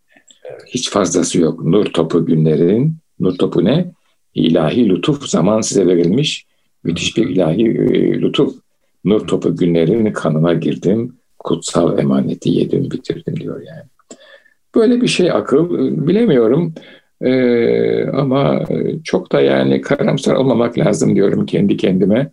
Hiç 0.66 0.90
fazlası 0.90 1.40
yok. 1.40 1.64
Nur 1.64 1.86
topu 1.86 2.26
günlerin, 2.26 2.96
nur 3.20 3.38
topu 3.38 3.64
ne? 3.64 3.92
İlahi 4.34 4.88
lütuf 4.88 5.26
zaman 5.26 5.60
size 5.60 5.86
verilmiş 5.86 6.46
müthiş 6.84 7.16
bir 7.16 7.28
ilahi 7.28 7.62
e, 7.62 8.20
lütuf. 8.20 8.54
Nur 9.04 9.26
topu 9.26 9.56
günlerin 9.56 10.12
kanına 10.12 10.54
girdim, 10.54 11.16
kutsal 11.38 11.98
emaneti 11.98 12.50
yedim 12.50 12.90
bitirdim 12.90 13.36
diyor 13.36 13.62
yani. 13.66 13.82
Böyle 14.74 15.00
bir 15.00 15.08
şey 15.08 15.30
akıl 15.30 15.70
bilemiyorum. 16.06 16.74
Ee, 17.22 18.06
ama 18.06 18.62
çok 19.04 19.32
da 19.32 19.40
yani 19.40 19.80
karamsar 19.80 20.34
olmamak 20.34 20.78
lazım 20.78 21.16
diyorum 21.16 21.46
kendi 21.46 21.76
kendime. 21.76 22.30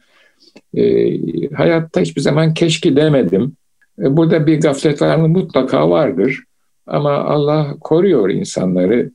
Ee, 0.73 1.49
hayatta 1.54 2.02
hiçbir 2.02 2.21
zaman 2.21 2.54
keşke 2.54 2.95
demedim. 2.95 3.56
Ee, 3.99 4.17
burada 4.17 4.47
bir 4.47 4.62
gaflet 4.62 5.02
var 5.02 5.15
mı? 5.15 5.28
Mutlaka 5.28 5.89
vardır. 5.89 6.43
Ama 6.88 7.12
Allah 7.12 7.75
koruyor 7.82 8.30
insanları. 8.30 9.12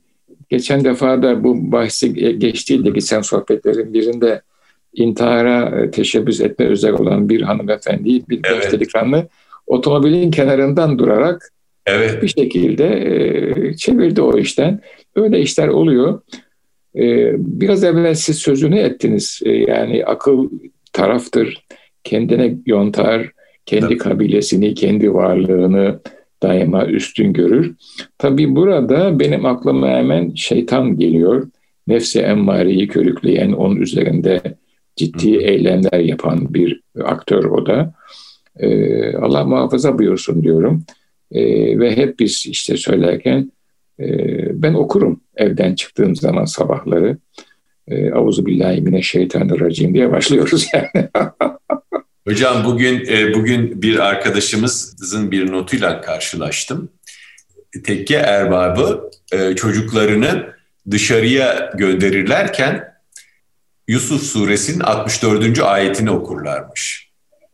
Geçen 0.49 0.83
defa 0.83 1.21
da 1.21 1.43
bu 1.43 1.71
bahsi 1.71 2.39
geçtiğinde 2.39 2.89
geçen 2.89 3.21
sohbetlerin 3.21 3.93
birinde 3.93 4.41
intihara 4.93 5.91
teşebbüs 5.91 6.41
etme 6.41 6.65
üzere 6.65 6.93
olan 6.93 7.29
bir 7.29 7.41
hanımefendi, 7.41 8.29
bir 8.29 8.39
evet. 8.43 8.71
delikanlı 8.71 9.27
otomobilin 9.67 10.31
kenarından 10.31 10.99
durarak 10.99 11.51
Evet. 11.85 12.21
Bir 12.21 12.27
şekilde 12.27 12.87
e, 12.87 13.73
çevirdi 13.75 14.21
o 14.21 14.37
işten. 14.37 14.81
Öyle 15.15 15.39
işler 15.39 15.67
oluyor. 15.67 16.21
E, 16.95 17.33
biraz 17.37 17.83
evvel 17.83 18.13
siz 18.13 18.37
sözünü 18.37 18.79
ettiniz. 18.79 19.41
E, 19.45 19.51
yani 19.51 20.05
akıl 20.05 20.49
taraftır, 20.93 21.65
kendine 22.03 22.57
yontar, 22.65 23.31
kendi 23.65 23.85
evet. 23.85 23.97
kabilesini, 23.97 24.73
kendi 24.73 25.13
varlığını 25.13 25.99
daima 26.43 26.85
üstün 26.85 27.33
görür. 27.33 27.75
Tabii 28.17 28.55
burada 28.55 29.19
benim 29.19 29.45
aklıma 29.45 29.87
hemen 29.87 30.33
şeytan 30.35 30.97
geliyor. 30.97 31.47
Nefsi 31.87 32.19
emmareyi 32.19 32.87
körükleyen, 32.87 33.51
onun 33.51 33.75
üzerinde 33.75 34.41
ciddi 34.95 35.37
Hı. 35.37 35.41
eylemler 35.41 35.99
yapan 35.99 36.53
bir 36.53 36.81
aktör 37.03 37.43
o 37.43 37.65
da. 37.65 37.93
Allah 39.21 39.43
muhafaza 39.43 39.99
buyursun 39.99 40.43
diyorum. 40.43 40.85
E, 41.31 41.41
ve 41.79 41.97
hep 41.97 42.19
biz 42.19 42.45
işte 42.47 42.77
söylerken 42.77 43.51
e, 43.99 44.05
ben 44.61 44.73
okurum 44.73 45.21
evden 45.35 45.75
çıktığım 45.75 46.15
zaman 46.15 46.45
sabahları. 46.45 47.17
E, 47.87 48.11
Avuzu 48.11 48.45
billahi 48.45 48.81
mineşşeytanirracim 48.81 49.93
diye 49.93 50.11
başlıyoruz 50.11 50.67
yani. 50.73 51.09
Hocam 52.27 52.65
bugün 52.65 53.05
e, 53.07 53.33
bugün 53.33 53.81
bir 53.81 53.99
arkadaşımızın 53.99 55.31
bir 55.31 55.51
notuyla 55.51 56.01
karşılaştım. 56.01 56.89
Tekke 57.83 58.15
erbabı 58.15 59.09
e, 59.31 59.55
çocuklarını 59.55 60.55
dışarıya 60.91 61.71
gönderirlerken 61.77 62.95
Yusuf 63.87 64.23
suresinin 64.23 64.79
64. 64.79 65.59
ayetini 65.59 66.11
okurlarmış. 66.11 67.11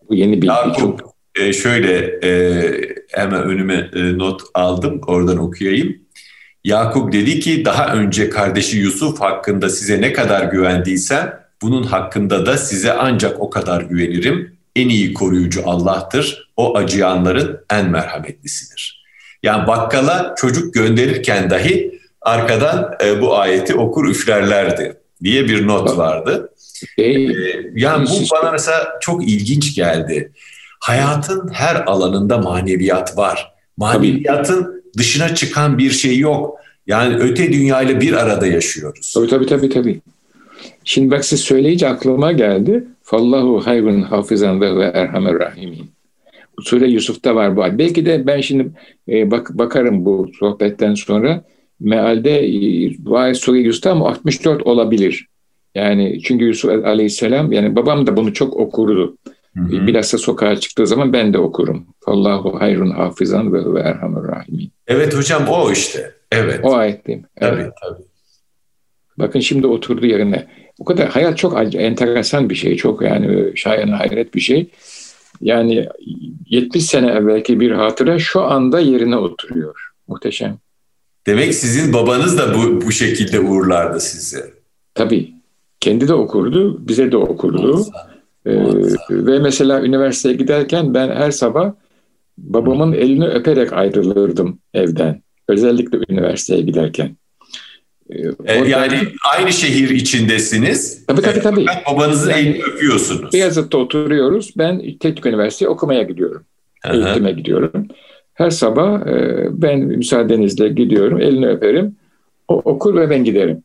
Bu 0.09 0.15
yeni 0.15 0.41
bir 0.41 0.47
Yakup, 0.47 1.01
e, 1.35 1.53
şöyle 1.53 2.19
e, 2.23 2.71
hemen 3.11 3.43
önüme 3.43 3.89
e, 3.95 4.17
not 4.17 4.41
aldım 4.53 5.01
oradan 5.07 5.37
okuyayım. 5.37 5.97
Yakup 6.63 7.13
dedi 7.13 7.39
ki 7.39 7.65
daha 7.65 7.93
önce 7.93 8.29
kardeşi 8.29 8.77
Yusuf 8.77 9.21
hakkında 9.21 9.69
size 9.69 10.01
ne 10.01 10.13
kadar 10.13 10.43
güvendiysem 10.43 11.41
bunun 11.61 11.83
hakkında 11.83 12.45
da 12.45 12.57
size 12.57 12.93
ancak 12.93 13.39
o 13.39 13.49
kadar 13.49 13.81
güvenirim. 13.81 14.57
En 14.75 14.89
iyi 14.89 15.13
koruyucu 15.13 15.61
Allah'tır. 15.65 16.51
O 16.57 16.77
acıyanların 16.77 17.59
en 17.69 17.89
merhametlisidir. 17.89 19.05
Yani 19.43 19.67
bakkala 19.67 20.35
çocuk 20.37 20.73
gönderirken 20.73 21.49
dahi 21.49 21.99
arkadan 22.21 22.93
e, 23.03 23.21
bu 23.21 23.37
ayeti 23.37 23.75
okur 23.75 24.09
üflerlerdi 24.09 24.97
diye 25.23 25.45
bir 25.45 25.67
not 25.67 25.97
vardı. 25.97 26.53
E, 26.97 27.03
yani 27.75 28.07
bu 28.09 28.35
bana 28.35 28.51
mesela 28.51 28.87
çok 29.01 29.27
ilginç 29.27 29.75
geldi 29.75 30.31
hayatın 30.81 31.49
her 31.53 31.75
alanında 31.85 32.37
maneviyat 32.37 33.17
var. 33.17 33.51
Maneviyatın 33.77 34.63
tabii. 34.63 34.97
dışına 34.97 35.35
çıkan 35.35 35.77
bir 35.77 35.89
şey 35.89 36.19
yok. 36.19 36.55
Yani 36.87 37.15
öte 37.15 37.53
dünyayla 37.53 38.01
bir 38.01 38.13
arada 38.13 38.47
yaşıyoruz. 38.47 39.13
Tabii 39.13 39.27
tabii 39.27 39.45
tabii. 39.45 39.69
tabii. 39.69 40.01
Şimdi 40.83 41.11
bak 41.11 41.25
siz 41.25 41.39
söyleyince 41.39 41.87
aklıma 41.87 42.31
geldi. 42.31 42.83
Fallahu 43.03 43.61
hayrun 43.65 44.01
hafizan 44.01 44.61
ve 44.61 44.83
erhamer 44.83 45.39
rahimin. 45.39 45.91
Bu 46.57 46.61
sure 46.61 46.87
Yusuf'ta 46.87 47.35
var 47.35 47.57
bu. 47.57 47.61
Belki 47.77 48.05
de 48.05 48.27
ben 48.27 48.41
şimdi 48.41 48.71
e, 49.09 49.31
bak 49.31 49.49
bakarım 49.53 50.05
bu 50.05 50.31
sohbetten 50.39 50.93
sonra 50.93 51.43
mealde 51.79 52.47
e, 52.47 52.51
bu 52.99 53.17
ayet 53.17 53.37
sure 53.37 53.59
Yusuf'ta 53.59 53.91
ama 53.91 54.09
64 54.09 54.67
olabilir. 54.67 55.27
Yani 55.75 56.21
çünkü 56.23 56.45
Yusuf 56.45 56.85
Aleyhisselam 56.85 57.51
yani 57.51 57.75
babam 57.75 58.07
da 58.07 58.17
bunu 58.17 58.33
çok 58.33 58.57
okurdu. 58.57 59.17
Hı 59.57 59.63
hı. 59.63 59.87
Bilhassa 59.87 60.17
sokağa 60.17 60.55
çıktığı 60.55 60.87
zaman 60.87 61.13
ben 61.13 61.33
de 61.33 61.37
okurum. 61.37 61.85
Allahu 62.05 62.59
hayrun 62.59 62.91
hafizan 62.91 63.53
ve 63.53 63.73
ve 63.73 63.79
erhamur 63.79 64.27
rahimin. 64.27 64.71
Evet 64.87 65.17
hocam 65.17 65.47
o 65.47 65.71
işte. 65.71 66.15
Evet. 66.31 66.59
O 66.63 66.73
ayet 66.73 67.07
değil 67.07 67.19
mi? 67.19 67.25
Evet. 67.37 67.51
Tabii 67.51 67.71
tabii. 67.81 68.05
Bakın 69.19 69.39
şimdi 69.39 69.67
oturdu 69.67 70.05
yerine. 70.05 70.47
O 70.79 70.85
kadar 70.85 71.09
hayat 71.09 71.37
çok 71.37 71.75
enteresan 71.75 72.49
bir 72.49 72.55
şey. 72.55 72.75
Çok 72.75 73.01
yani 73.01 73.57
şayan 73.57 73.87
hayret 73.87 74.35
bir 74.35 74.39
şey. 74.39 74.69
Yani 75.41 75.87
70 76.49 76.85
sene 76.85 77.11
evvelki 77.11 77.59
bir 77.59 77.71
hatıra 77.71 78.19
şu 78.19 78.41
anda 78.41 78.79
yerine 78.79 79.15
oturuyor. 79.15 79.91
Muhteşem. 80.07 80.57
Demek 81.27 81.53
sizin 81.53 81.93
babanız 81.93 82.37
da 82.37 82.55
bu, 82.55 82.81
bu 82.81 82.91
şekilde 82.91 83.39
uğurlardı 83.39 83.99
sizi. 83.99 84.43
Tabii. 84.95 85.33
Kendi 85.79 86.07
de 86.07 86.13
okurdu, 86.13 86.87
bize 86.87 87.11
de 87.11 87.17
okurdu. 87.17 87.73
Olsa. 87.73 88.10
Ee, 88.45 88.51
ve 89.09 89.39
mesela 89.39 89.81
üniversiteye 89.85 90.35
giderken 90.35 90.93
ben 90.93 91.09
her 91.09 91.31
sabah 91.31 91.73
babamın 92.37 92.93
elini 92.93 93.27
öperek 93.27 93.73
ayrılırdım 93.73 94.59
evden. 94.73 95.21
Özellikle 95.47 95.99
üniversiteye 96.09 96.61
giderken. 96.61 97.15
Ee, 98.09 98.21
e, 98.45 98.69
yani 98.69 98.99
aynı 99.35 99.53
şehir 99.53 99.89
içindesiniz. 99.89 101.05
Tabii 101.05 101.21
tabii 101.21 101.39
tabii. 101.39 101.65
babanızın 101.91 102.31
yani, 102.31 102.41
elini 102.41 102.63
öpüyorsunuz. 102.63 103.33
Beyazıt'ta 103.33 103.77
oturuyoruz. 103.77 104.53
Ben 104.57 104.97
Teknik 104.99 105.25
Üniversiteye 105.25 105.69
okumaya 105.69 106.03
gidiyorum. 106.03 106.43
Aha. 106.85 106.93
Eğitime 106.93 107.31
gidiyorum. 107.31 107.87
Her 108.33 108.49
sabah 108.49 109.07
e, 109.07 109.47
ben 109.51 109.79
müsaadenizle 109.79 110.67
gidiyorum. 110.67 111.21
Elini 111.21 111.47
öperim. 111.47 111.95
O 112.47 112.55
okur 112.55 112.95
ve 112.95 113.09
ben 113.09 113.23
giderim. 113.23 113.63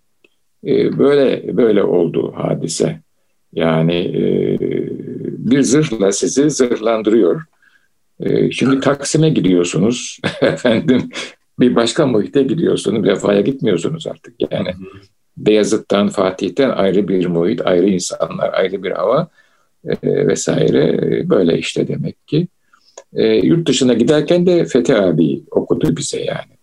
E, 0.67 0.99
böyle 0.99 1.57
böyle 1.57 1.83
oldu 1.83 2.35
hadise. 2.37 3.01
Yani 3.53 3.95
e, 3.95 4.23
bir 5.39 5.63
zırhla 5.63 6.13
sizi 6.13 6.51
zırhlandırıyor. 6.51 7.43
Ee, 8.21 8.51
şimdi 8.51 8.81
Taksim'e 8.81 9.31
gidiyorsunuz 9.31 10.19
efendim 10.41 11.11
bir 11.61 11.75
başka 11.75 12.07
muhite 12.07 12.43
gidiyorsunuz 12.43 13.05
vefaya 13.05 13.41
gitmiyorsunuz 13.41 14.07
artık 14.07 14.35
yani. 14.53 14.71
Beyazıt'tan 15.37 16.09
Fatih'ten 16.09 16.71
ayrı 16.71 17.09
bir 17.09 17.27
muhit, 17.27 17.67
ayrı 17.67 17.89
insanlar, 17.89 18.53
ayrı 18.53 18.83
bir 18.83 18.91
hava 18.91 19.29
e, 19.85 20.27
vesaire 20.27 21.01
böyle 21.31 21.59
işte 21.59 21.89
demek 21.89 22.29
ki. 22.29 22.49
E, 23.15 23.27
yurt 23.27 23.69
dışına 23.69 23.95
giderken 23.95 24.47
de 24.47 24.65
Fethi 24.65 24.97
abi 24.97 25.43
okudu 25.51 25.97
bize 25.97 26.21
yani. 26.21 26.57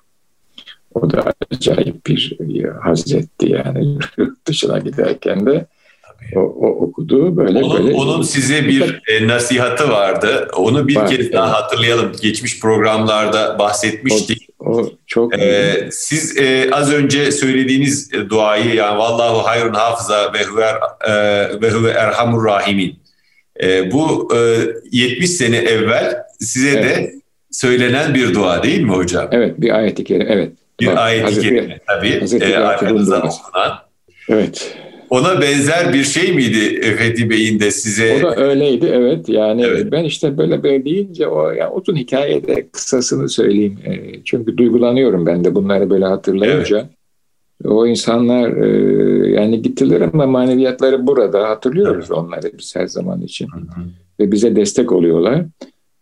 O 0.93 1.11
da 1.11 1.33
acayip 1.51 2.05
bir 2.05 2.37
hazretti 2.81 3.49
yani 3.49 3.97
yurt 4.17 4.47
dışına 4.47 4.79
giderken 4.79 5.45
de. 5.45 5.65
O, 6.35 6.39
o 6.39 6.67
okudu 6.67 7.37
böyle 7.37 7.63
onun, 7.63 7.85
böyle. 7.85 7.95
Onun 7.95 8.21
size 8.21 8.67
bir 8.67 9.01
e, 9.07 9.27
nasihatı 9.27 9.89
vardı. 9.89 10.47
Onu 10.55 10.87
bir 10.87 10.95
Var, 10.95 11.09
kez 11.09 11.19
evet. 11.19 11.33
daha 11.33 11.53
hatırlayalım. 11.53 12.11
Geçmiş 12.21 12.59
programlarda 12.59 13.59
bahsetmiştik. 13.59 14.49
O, 14.59 14.77
o 14.77 14.89
çok 15.07 15.39
ee, 15.39 15.89
Siz 15.91 16.37
e, 16.37 16.69
az 16.71 16.93
önce 16.93 17.31
söylediğiniz 17.31 18.11
duayı 18.29 18.75
yani 18.75 18.97
vallahu 18.97 19.37
hayrun 19.37 19.73
hafıza 19.73 20.33
ve 20.33 20.43
huve, 20.43 20.65
e, 21.07 21.13
ve 21.61 21.69
huve 21.71 21.89
erhamur 21.89 22.45
rahimin. 22.45 22.99
E, 23.63 23.91
bu 23.91 24.29
e, 24.35 24.57
70 24.91 25.29
sene 25.29 25.57
evvel 25.57 26.23
size 26.39 26.69
evet. 26.69 26.83
de 26.83 27.13
söylenen 27.51 28.13
bir 28.13 28.33
dua 28.33 28.63
değil 28.63 28.81
mi 28.81 28.91
hocam? 28.91 29.27
Evet 29.31 29.61
bir 29.61 29.75
ayet-i 29.75 30.03
kerime 30.03 30.33
evet. 30.33 30.51
Bir 30.79 31.05
ayet-i 31.05 31.41
kerime 31.41 31.79
tabii. 31.87 32.19
Hazreti 32.19 32.45
e, 32.45 32.57
arkanızdan 32.57 33.27
okunan. 33.27 33.79
Evet. 34.29 34.77
Ona 35.13 35.41
benzer 35.41 35.93
bir 35.93 36.03
şey 36.03 36.33
miydi 36.33 36.81
Fethi 36.81 37.29
Bey'in 37.29 37.59
de 37.59 37.71
size? 37.71 38.17
O 38.19 38.21
da 38.21 38.35
öyleydi 38.35 38.85
evet. 38.85 39.29
Yani 39.29 39.61
evet. 39.61 39.91
ben 39.91 40.03
işte 40.03 40.37
böyle 40.37 40.63
böyle 40.63 40.85
deyince 40.85 41.27
o 41.27 41.51
yani 41.51 41.73
uzun 41.73 41.95
hikayede 41.95 42.69
kısasını 42.69 43.29
söyleyeyim. 43.29 43.77
E, 43.85 44.23
çünkü 44.23 44.57
duygulanıyorum 44.57 45.25
ben 45.25 45.43
de 45.43 45.55
bunları 45.55 45.89
böyle 45.89 46.05
hatırlayınca. 46.05 46.77
Evet. 46.77 47.71
O 47.71 47.87
insanlar 47.87 48.57
e, 48.57 49.31
yani 49.31 49.61
gittiler 49.61 50.01
ama 50.01 50.25
maneviyatları 50.25 51.07
burada 51.07 51.49
hatırlıyoruz 51.49 52.05
evet. 52.07 52.17
onları 52.17 52.51
biz 52.57 52.75
her 52.75 52.87
zaman 52.87 53.21
için. 53.21 53.47
Hı 53.47 53.59
hı. 53.59 53.85
Ve 54.19 54.31
bize 54.31 54.55
destek 54.55 54.91
oluyorlar. 54.91 55.45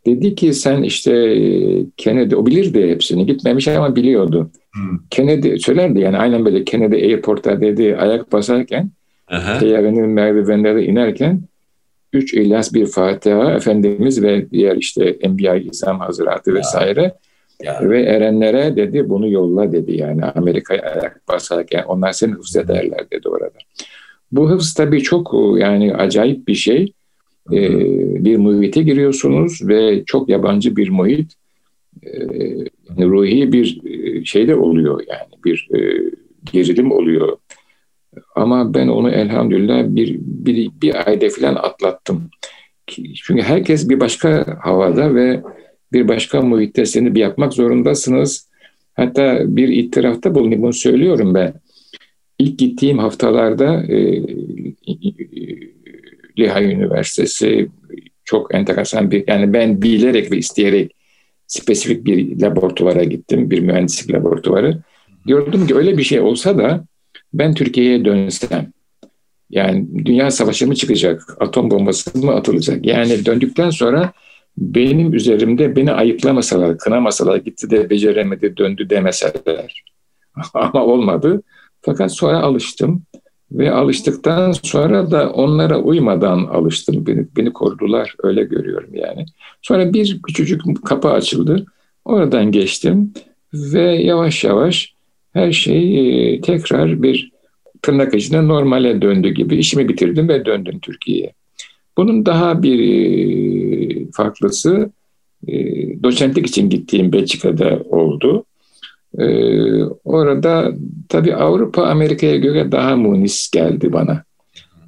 Dedi 0.05 0.35
ki 0.35 0.53
sen 0.53 0.83
işte 0.83 1.13
e, 1.13 1.85
Kennedy, 1.97 2.35
o 2.35 2.45
bilirdi 2.45 2.89
hepsini 2.89 3.25
gitmemiş 3.25 3.67
ama 3.67 3.95
biliyordu. 3.95 4.51
Hmm. 4.73 4.99
Kennedy 5.09 5.57
söylerdi 5.57 5.99
yani 5.99 6.17
aynen 6.17 6.45
böyle 6.45 6.63
Kennedy 6.63 6.95
Airport'ta 6.95 7.61
dedi 7.61 7.97
ayak 7.99 8.31
basarken 8.31 8.91
Teyyarenin 9.59 10.09
merdivenleri 10.09 10.85
inerken 10.85 11.41
üç 12.13 12.33
İlyas 12.33 12.73
bir 12.73 12.85
Fatiha 12.85 13.51
Efendimiz 13.51 14.23
ve 14.23 14.51
diğer 14.51 14.75
işte 14.75 15.17
Enbiya-i 15.21 15.69
İzam 15.69 15.99
Hazretleri 15.99 16.55
vesaire. 16.55 17.13
Ya. 17.63 17.79
ve 17.89 18.01
erenlere 18.01 18.75
dedi 18.75 19.09
bunu 19.09 19.29
yolla 19.29 19.71
dedi 19.71 19.97
yani. 19.97 20.25
Amerika'ya 20.25 20.81
ayak 20.81 21.27
basarken 21.27 21.83
onlar 21.83 22.11
seni 22.11 22.31
hıfz 22.31 22.55
ederler 22.55 23.11
dedi 23.11 23.29
orada. 23.29 23.57
Bu 24.31 24.49
hıfz 24.49 24.73
tabii 24.73 25.01
çok 25.03 25.33
yani 25.59 25.95
acayip 25.95 26.47
bir 26.47 26.55
şey. 26.55 26.93
Ee, 27.51 27.69
bir 28.25 28.37
muhite 28.37 28.81
giriyorsunuz 28.81 29.67
ve 29.67 30.03
çok 30.05 30.29
yabancı 30.29 30.75
bir 30.75 30.89
muhit 30.89 31.33
yani 32.89 33.05
ruhi 33.05 33.53
bir 33.53 33.81
e, 33.85 34.25
şey 34.25 34.47
de 34.47 34.55
oluyor 34.55 35.03
yani 35.07 35.43
bir 35.45 35.69
e, 35.75 36.11
gerilim 36.53 36.91
oluyor 36.91 37.37
ama 38.35 38.73
ben 38.73 38.87
onu 38.87 39.09
elhamdülillah 39.09 39.83
bir, 39.83 40.19
bir, 40.21 40.71
bir 40.81 41.09
ayda 41.09 41.29
falan 41.29 41.55
atlattım. 41.55 42.29
Çünkü 43.23 43.41
herkes 43.41 43.89
bir 43.89 43.99
başka 43.99 44.57
havada 44.61 45.15
ve 45.15 45.41
bir 45.93 46.07
başka 46.07 46.41
muhitte 46.41 46.85
seni 46.85 47.15
bir 47.15 47.19
yapmak 47.19 47.53
zorundasınız. 47.53 48.49
Hatta 48.93 49.39
bir 49.45 49.67
itirafta 49.67 50.35
bulunayım, 50.35 50.61
bunu 50.61 50.73
söylüyorum 50.73 51.33
ben. 51.33 51.53
İlk 52.39 52.59
gittiğim 52.59 52.97
haftalarda 52.97 53.83
e, 53.83 54.21
Lehigh 56.39 56.75
Üniversitesi 56.75 57.69
çok 58.23 58.55
enteresan 58.55 59.11
bir, 59.11 59.23
yani 59.27 59.53
ben 59.53 59.81
bilerek 59.81 60.31
ve 60.31 60.37
isteyerek 60.37 60.95
spesifik 61.47 62.05
bir 62.05 62.41
laboratuvara 62.41 63.03
gittim, 63.03 63.51
bir 63.51 63.59
mühendislik 63.59 64.15
laboratuvarı. 64.15 64.81
Gördüm 65.25 65.67
ki 65.67 65.75
öyle 65.75 65.97
bir 65.97 66.03
şey 66.03 66.19
olsa 66.19 66.57
da 66.57 66.85
ben 67.33 67.53
Türkiye'ye 67.53 68.05
dönsem, 68.05 68.71
yani 69.49 70.05
dünya 70.05 70.31
savaşı 70.31 70.67
mı 70.67 70.75
çıkacak, 70.75 71.37
atom 71.39 71.71
bombası 71.71 72.17
mı 72.17 72.31
atılacak? 72.31 72.85
Yani 72.85 73.25
döndükten 73.25 73.69
sonra 73.69 74.13
benim 74.57 75.13
üzerimde 75.13 75.75
beni 75.75 75.91
ayıplamasalar, 75.91 76.77
kınamasalar, 76.77 77.37
gitti 77.37 77.69
de 77.69 77.89
beceremedi, 77.89 78.57
döndü 78.57 78.89
demeseler. 78.89 79.83
Ama 80.53 80.85
olmadı. 80.85 81.41
Fakat 81.81 82.11
sonra 82.11 82.39
alıştım 82.39 83.03
ve 83.51 83.71
alıştıktan 83.71 84.51
sonra 84.51 85.11
da 85.11 85.29
onlara 85.29 85.79
uymadan 85.79 86.37
alıştım. 86.37 87.07
Beni, 87.07 87.25
beni 87.37 87.53
korudular, 87.53 88.15
öyle 88.23 88.43
görüyorum 88.43 88.95
yani. 88.95 89.25
Sonra 89.61 89.93
bir 89.93 90.21
küçücük 90.21 90.85
kapı 90.85 91.09
açıldı. 91.09 91.65
Oradan 92.05 92.51
geçtim 92.51 93.13
ve 93.53 93.81
yavaş 93.81 94.43
yavaş 94.43 94.93
her 95.33 95.51
şey 95.51 96.33
e, 96.33 96.41
tekrar 96.41 97.03
bir 97.03 97.31
tırnak 97.81 98.13
içinde 98.13 98.47
normale 98.47 99.01
döndü 99.01 99.29
gibi 99.29 99.55
işimi 99.55 99.89
bitirdim 99.89 100.29
ve 100.29 100.45
döndüm 100.45 100.79
Türkiye'ye. 100.79 101.33
Bunun 101.97 102.25
daha 102.25 102.63
bir 102.63 102.79
e, 102.79 104.11
farklısı 104.11 104.91
e, 105.47 105.53
doçentlik 106.03 106.47
için 106.47 106.69
gittiğim 106.69 107.13
Belçika'da 107.13 107.79
oldu. 107.89 108.45
Orada 110.03 110.71
tabii 111.09 111.35
Avrupa 111.35 111.83
Amerika'ya 111.83 112.35
göre 112.35 112.71
daha 112.71 112.95
munis 112.95 113.51
geldi 113.51 113.93
bana. 113.93 114.23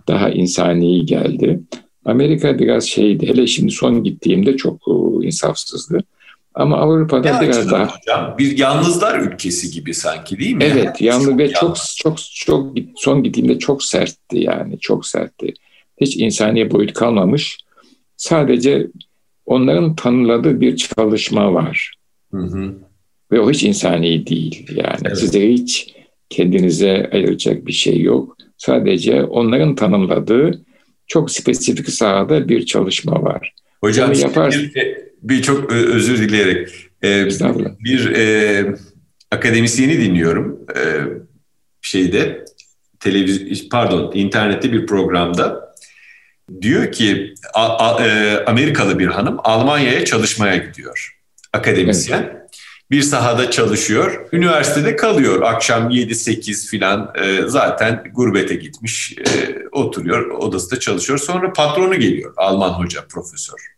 Daha 0.08 0.30
insani 0.30 1.06
geldi. 1.06 1.60
Amerika 2.06 2.60
biraz 2.60 2.84
şeydi, 2.84 3.28
hele 3.28 3.48
şimdi 3.48 3.72
son 3.72 4.04
gittiğimde 4.04 4.58
çok 4.58 4.82
insafsızdı. 5.22 6.00
Ama 6.56 6.78
Avrupa'da 6.78 7.40
ne 7.40 7.48
biraz 7.48 7.72
daha 7.72 7.84
hocam? 7.84 8.36
bir 8.38 8.58
yalnızlar 8.58 9.20
ülkesi 9.20 9.72
gibi 9.72 9.94
sanki 9.94 10.40
değil 10.40 10.56
mi? 10.56 10.64
Evet, 10.64 11.02
yani 11.02 11.24
yalnız 11.24 11.38
ve 11.38 11.52
çok 11.52 11.78
çok 11.98 12.18
çok 12.18 12.76
son 12.96 13.24
gittiğimde 13.24 13.60
çok 13.60 13.84
sertti 13.84 14.40
yani 14.40 14.80
çok 14.80 15.06
sertti. 15.06 15.54
Hiç 16.02 16.18
insani 16.18 16.72
boyut 16.72 16.94
kalmamış. 16.94 17.58
Sadece 18.18 18.88
onların 19.46 19.96
tanımladığı 19.96 20.62
bir 20.62 20.76
çalışma 20.76 21.54
var. 21.54 21.94
Hı 22.32 22.42
hı. 22.42 22.76
Ve 23.32 23.40
o 23.40 23.52
hiç 23.52 23.64
insani 23.64 24.28
değil. 24.28 24.68
Yani 24.76 25.02
evet. 25.06 25.18
size 25.18 25.50
hiç 25.50 25.94
kendinize 26.30 27.10
ayıracak 27.14 27.68
bir 27.68 27.72
şey 27.72 28.02
yok. 28.02 28.38
Sadece 28.58 29.24
onların 29.24 29.76
tanımladığı 29.76 30.62
çok 31.08 31.32
spesifik 31.32 31.90
sahada 31.90 32.50
bir 32.50 32.66
çalışma 32.66 33.24
var. 33.24 33.54
Hocam 33.82 34.10
Bunu 34.10 34.20
yapar... 34.20 34.52
bir, 34.76 35.03
bir 35.24 35.42
çok 35.42 35.72
özür 35.72 36.18
dileyerek 36.18 36.90
e, 37.04 37.28
bir 37.80 38.12
e, 38.16 38.76
akademisyeni 39.32 40.00
dinliyorum 40.00 40.60
e, 40.76 40.80
şeyde 41.82 42.46
televizyon 43.00 43.70
pardon 43.70 44.12
internette 44.14 44.72
bir 44.72 44.88
programda 44.88 45.76
diyor 46.62 46.92
ki 46.92 47.34
a, 47.54 47.78
a, 47.78 48.06
e, 48.06 48.38
Amerikalı 48.46 49.00
bir 49.00 49.08
hanım 49.08 49.38
Almanya'ya 49.44 50.06
çalışmaya 50.06 50.58
gidiyor 50.58 51.20
akademisyen. 51.54 52.24
Evet. 52.24 52.44
Bir 52.92 53.02
sahada 53.02 53.52
çalışıyor, 53.52 54.28
üniversitede 54.32 54.96
kalıyor. 54.96 55.42
Akşam 55.42 55.90
7-8 55.90 56.68
filan 56.68 57.14
e, 57.16 57.42
zaten 57.48 58.04
gurbete 58.14 58.56
gitmiş, 58.56 59.16
e, 59.18 59.56
oturuyor, 59.72 60.30
odasında 60.30 60.80
çalışıyor. 60.80 61.20
Sonra 61.20 61.54
patronu 61.54 62.00
geliyor, 62.00 62.34
Alman 62.38 62.70
hoca, 62.70 63.06
profesör. 63.08 63.73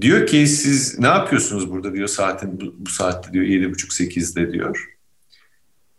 Diyor 0.00 0.26
ki 0.26 0.46
siz 0.46 0.98
ne 0.98 1.06
yapıyorsunuz 1.06 1.70
burada 1.70 1.94
diyor 1.94 2.08
saatin 2.08 2.60
bu, 2.60 2.74
bu 2.78 2.90
saatte 2.90 3.32
diyor 3.32 3.44
yedi 3.44 3.70
buçuk 3.70 3.92
sekizde 3.92 4.52
diyor. 4.52 4.88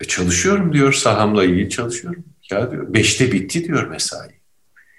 E 0.01 0.05
çalışıyorum 0.05 0.73
diyor 0.73 0.93
sahamla 0.93 1.43
ilgili 1.43 1.69
çalışıyorum. 1.69 2.23
Ya 2.51 2.71
diyor 2.71 2.93
beşte 2.93 3.31
bitti 3.31 3.63
diyor 3.63 3.87
mesai. 3.87 4.29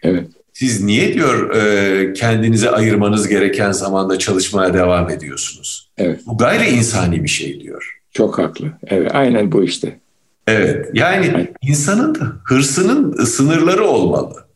Evet. 0.02 0.28
Siz 0.52 0.82
niye 0.82 1.14
diyor 1.14 1.54
e, 1.56 2.12
kendinize 2.12 2.70
ayırmanız 2.70 3.28
gereken 3.28 3.72
zamanda 3.72 4.18
çalışmaya 4.18 4.74
devam 4.74 5.10
ediyorsunuz? 5.10 5.90
Evet. 5.98 6.20
Bu 6.26 6.38
gayri 6.38 6.70
insani 6.70 7.24
bir 7.24 7.28
şey 7.28 7.60
diyor. 7.60 8.00
Çok 8.12 8.38
haklı. 8.38 8.72
Evet 8.86 9.10
aynen 9.14 9.52
bu 9.52 9.64
işte. 9.64 10.00
Evet 10.46 10.90
yani 10.94 11.26
aynen. 11.26 11.54
insanın 11.62 12.14
da 12.14 12.32
hırsının 12.44 13.24
sınırları 13.24 13.84
olmalı. 13.84 14.46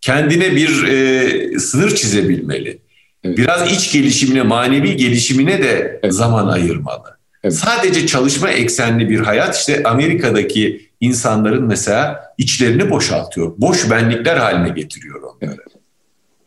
Kendine 0.00 0.56
bir 0.56 0.84
e, 0.84 1.58
sınır 1.58 1.94
çizebilmeli. 1.94 2.83
Evet. 3.24 3.38
Biraz 3.38 3.72
iç 3.72 3.92
gelişimine, 3.92 4.42
manevi 4.42 4.96
gelişimine 4.96 5.62
de 5.62 6.00
evet. 6.02 6.14
zaman 6.14 6.46
ayırmalı. 6.48 7.18
Evet. 7.44 7.54
Sadece 7.54 8.06
çalışma 8.06 8.50
eksenli 8.50 9.08
bir 9.08 9.20
hayat 9.20 9.56
işte 9.56 9.82
Amerika'daki 9.82 10.88
insanların 11.00 11.64
mesela 11.64 12.20
içlerini 12.38 12.90
boşaltıyor. 12.90 13.52
Boş 13.58 13.90
benlikler 13.90 14.36
haline 14.36 14.68
getiriyor 14.68 15.22
onları. 15.22 15.36
Evet. 15.42 15.74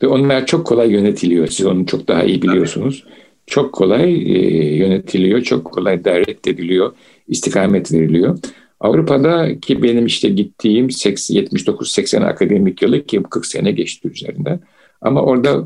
Ve 0.03 0.07
onlar 0.07 0.45
çok 0.45 0.67
kolay 0.67 0.91
yönetiliyor. 0.91 1.47
Siz 1.47 1.65
onu 1.65 1.85
çok 1.85 2.07
daha 2.07 2.23
iyi 2.23 2.41
biliyorsunuz. 2.41 3.03
Çok 3.47 3.73
kolay 3.73 4.13
e, 4.13 4.75
yönetiliyor, 4.75 5.41
çok 5.41 5.65
kolay 5.65 6.05
davet 6.05 6.47
ediliyor, 6.47 6.91
istikamet 7.27 7.91
veriliyor. 7.91 8.39
Avrupa'da 8.79 9.59
ki 9.59 9.83
benim 9.83 10.05
işte 10.05 10.29
gittiğim 10.29 10.87
79-80 10.87 12.25
akademik 12.25 12.81
yılı 12.81 13.05
ki 13.05 13.23
40 13.29 13.45
sene 13.45 13.71
geçti 13.71 14.07
üzerinde. 14.07 14.59
Ama 15.01 15.21
orada 15.21 15.63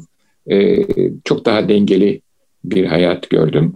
e, 0.50 0.86
çok 1.24 1.46
daha 1.46 1.70
dengeli 1.70 2.22
bir 2.64 2.86
hayat 2.86 3.30
gördüm. 3.30 3.74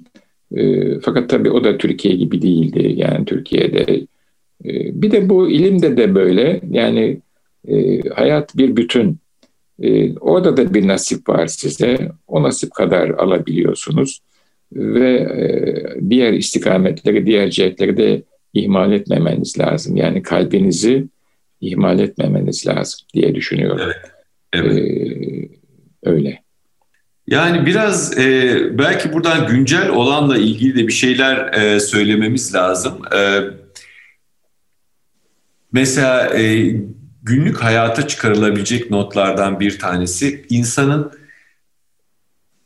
E, 0.55 0.99
fakat 0.99 1.30
tabii 1.30 1.51
o 1.51 1.63
da 1.63 1.78
Türkiye 1.78 2.16
gibi 2.16 2.41
değildi. 2.41 2.93
Yani 2.95 3.26
Türkiye'de 3.26 4.07
e, 4.66 5.01
bir 5.01 5.11
de 5.11 5.30
bu 5.30 5.49
ilimde 5.49 5.97
de 5.97 6.16
böyle. 6.16 6.61
Yani 6.72 7.20
e, 7.68 8.01
hayat 8.09 8.57
bir 8.57 8.76
bütün. 8.76 9.18
E, 9.82 10.18
orada 10.18 10.57
da 10.57 10.74
bir 10.74 10.88
nasip 10.88 11.30
var 11.30 11.47
size. 11.47 12.11
O 12.28 12.43
nasip 12.43 12.74
kadar 12.74 13.09
alabiliyorsunuz. 13.09 14.20
Ve 14.74 15.09
e, 15.16 16.09
diğer 16.09 16.34
istikametleri, 16.34 17.26
diğer 17.26 17.49
cihetleri 17.49 17.97
de 17.97 18.24
ihmal 18.53 18.91
etmemeniz 18.91 19.59
lazım. 19.59 19.97
Yani 19.97 20.22
kalbinizi 20.22 21.07
ihmal 21.61 21.99
etmemeniz 21.99 22.68
lazım 22.68 22.99
diye 23.13 23.36
düşünüyorum. 23.36 23.80
Evet. 23.84 24.11
evet. 24.53 24.78
Ee, 24.78 25.49
öyle. 26.03 26.44
Yani 27.28 27.65
biraz 27.65 28.17
e, 28.17 28.57
belki 28.78 29.13
buradan 29.13 29.47
güncel 29.47 29.89
olanla 29.89 30.38
ilgili 30.38 30.76
de 30.76 30.88
bir 30.88 30.93
şeyler 30.93 31.53
e, 31.53 31.80
söylememiz 31.80 32.55
lazım. 32.55 33.01
E, 33.15 33.39
mesela 35.71 36.39
e, 36.39 36.76
günlük 37.23 37.63
hayata 37.63 38.07
çıkarılabilecek 38.07 38.91
notlardan 38.91 39.59
bir 39.59 39.80
tanesi 39.80 40.45
insanın 40.49 41.11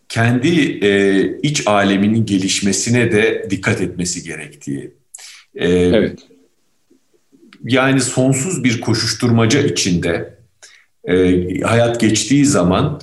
kendi 0.10 0.86
e, 0.86 1.24
iç 1.42 1.68
aleminin 1.68 2.26
gelişmesine 2.26 3.12
de 3.12 3.48
dikkat 3.50 3.82
etmesi 3.82 4.24
gerektiği. 4.24 4.94
E, 5.56 5.70
evet. 5.70 6.20
Yani 7.64 8.02
sonsuz 8.02 8.64
bir 8.64 8.82
koşuşturmaca 8.82 9.62
içinde 9.62 10.40
e, 11.04 11.62
hayat 11.62 12.00
geçtiği 12.00 12.46
zaman 12.46 13.02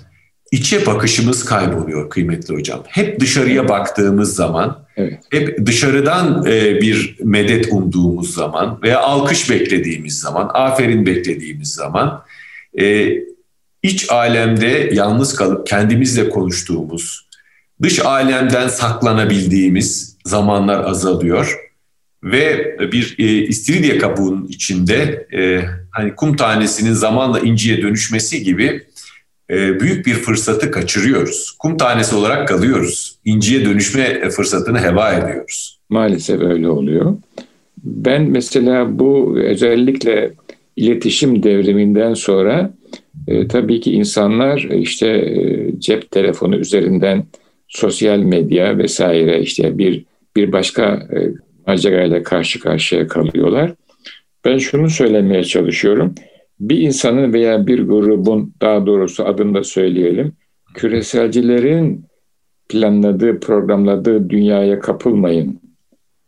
içe 0.56 0.86
bakışımız 0.86 1.44
kayboluyor 1.44 2.10
kıymetli 2.10 2.54
hocam. 2.54 2.82
Hep 2.86 3.20
dışarıya 3.20 3.68
baktığımız 3.68 4.34
zaman, 4.34 4.84
evet. 4.96 5.18
hep 5.30 5.66
dışarıdan 5.66 6.46
e, 6.46 6.80
bir 6.80 7.16
medet 7.22 7.72
umduğumuz 7.72 8.34
zaman 8.34 8.78
veya 8.82 9.00
alkış 9.00 9.50
beklediğimiz 9.50 10.20
zaman, 10.20 10.50
aferin 10.54 11.06
beklediğimiz 11.06 11.74
zaman 11.74 12.22
e, 12.80 13.12
iç 13.82 14.10
alemde 14.10 14.90
yalnız 14.92 15.34
kalıp 15.34 15.66
kendimizle 15.66 16.28
konuştuğumuz, 16.28 17.28
dış 17.82 18.00
alemden 18.00 18.68
saklanabildiğimiz 18.68 20.16
zamanlar 20.24 20.84
azalıyor 20.84 21.58
ve 22.22 22.76
bir 22.92 23.14
e, 23.18 23.24
istiridye 23.24 23.98
kabuğunun 23.98 24.46
içinde 24.46 25.26
e, 25.32 25.64
hani 25.90 26.14
kum 26.14 26.36
tanesinin 26.36 26.92
zamanla 26.92 27.40
inciye 27.40 27.82
dönüşmesi 27.82 28.42
gibi 28.42 28.86
büyük 29.50 30.06
bir 30.06 30.14
fırsatı 30.14 30.70
kaçırıyoruz. 30.70 31.56
Kum 31.58 31.76
tanesi 31.76 32.16
olarak 32.16 32.48
kalıyoruz. 32.48 33.18
İnciye 33.24 33.64
dönüşme 33.64 34.30
fırsatını 34.30 34.80
heva 34.80 35.12
ediyoruz. 35.12 35.78
Maalesef 35.88 36.40
öyle 36.40 36.68
oluyor. 36.68 37.16
Ben 37.84 38.22
mesela 38.22 38.98
bu 38.98 39.38
özellikle 39.38 40.32
iletişim 40.76 41.42
devriminden 41.42 42.14
sonra 42.14 42.70
e, 43.28 43.48
tabii 43.48 43.80
ki 43.80 43.92
insanlar 43.92 44.58
işte 44.58 45.08
e, 45.08 45.70
cep 45.80 46.10
telefonu 46.10 46.56
üzerinden 46.56 47.24
sosyal 47.68 48.18
medya 48.18 48.78
vesaire 48.78 49.40
işte 49.40 49.78
bir 49.78 50.04
bir 50.36 50.52
başka 50.52 50.84
e, 50.84 51.18
macerayla 51.66 52.22
karşı 52.22 52.60
karşıya 52.60 53.08
kalıyorlar. 53.08 53.72
Ben 54.44 54.58
şunu 54.58 54.90
söylemeye 54.90 55.44
çalışıyorum 55.44 56.14
bir 56.60 56.78
insanın 56.78 57.32
veya 57.32 57.66
bir 57.66 57.82
grubun 57.82 58.54
daha 58.60 58.86
doğrusu 58.86 59.24
adını 59.24 59.54
da 59.54 59.64
söyleyelim 59.64 60.32
küreselcilerin 60.74 62.04
planladığı, 62.68 63.40
programladığı 63.40 64.30
dünyaya 64.30 64.80
kapılmayın. 64.80 65.60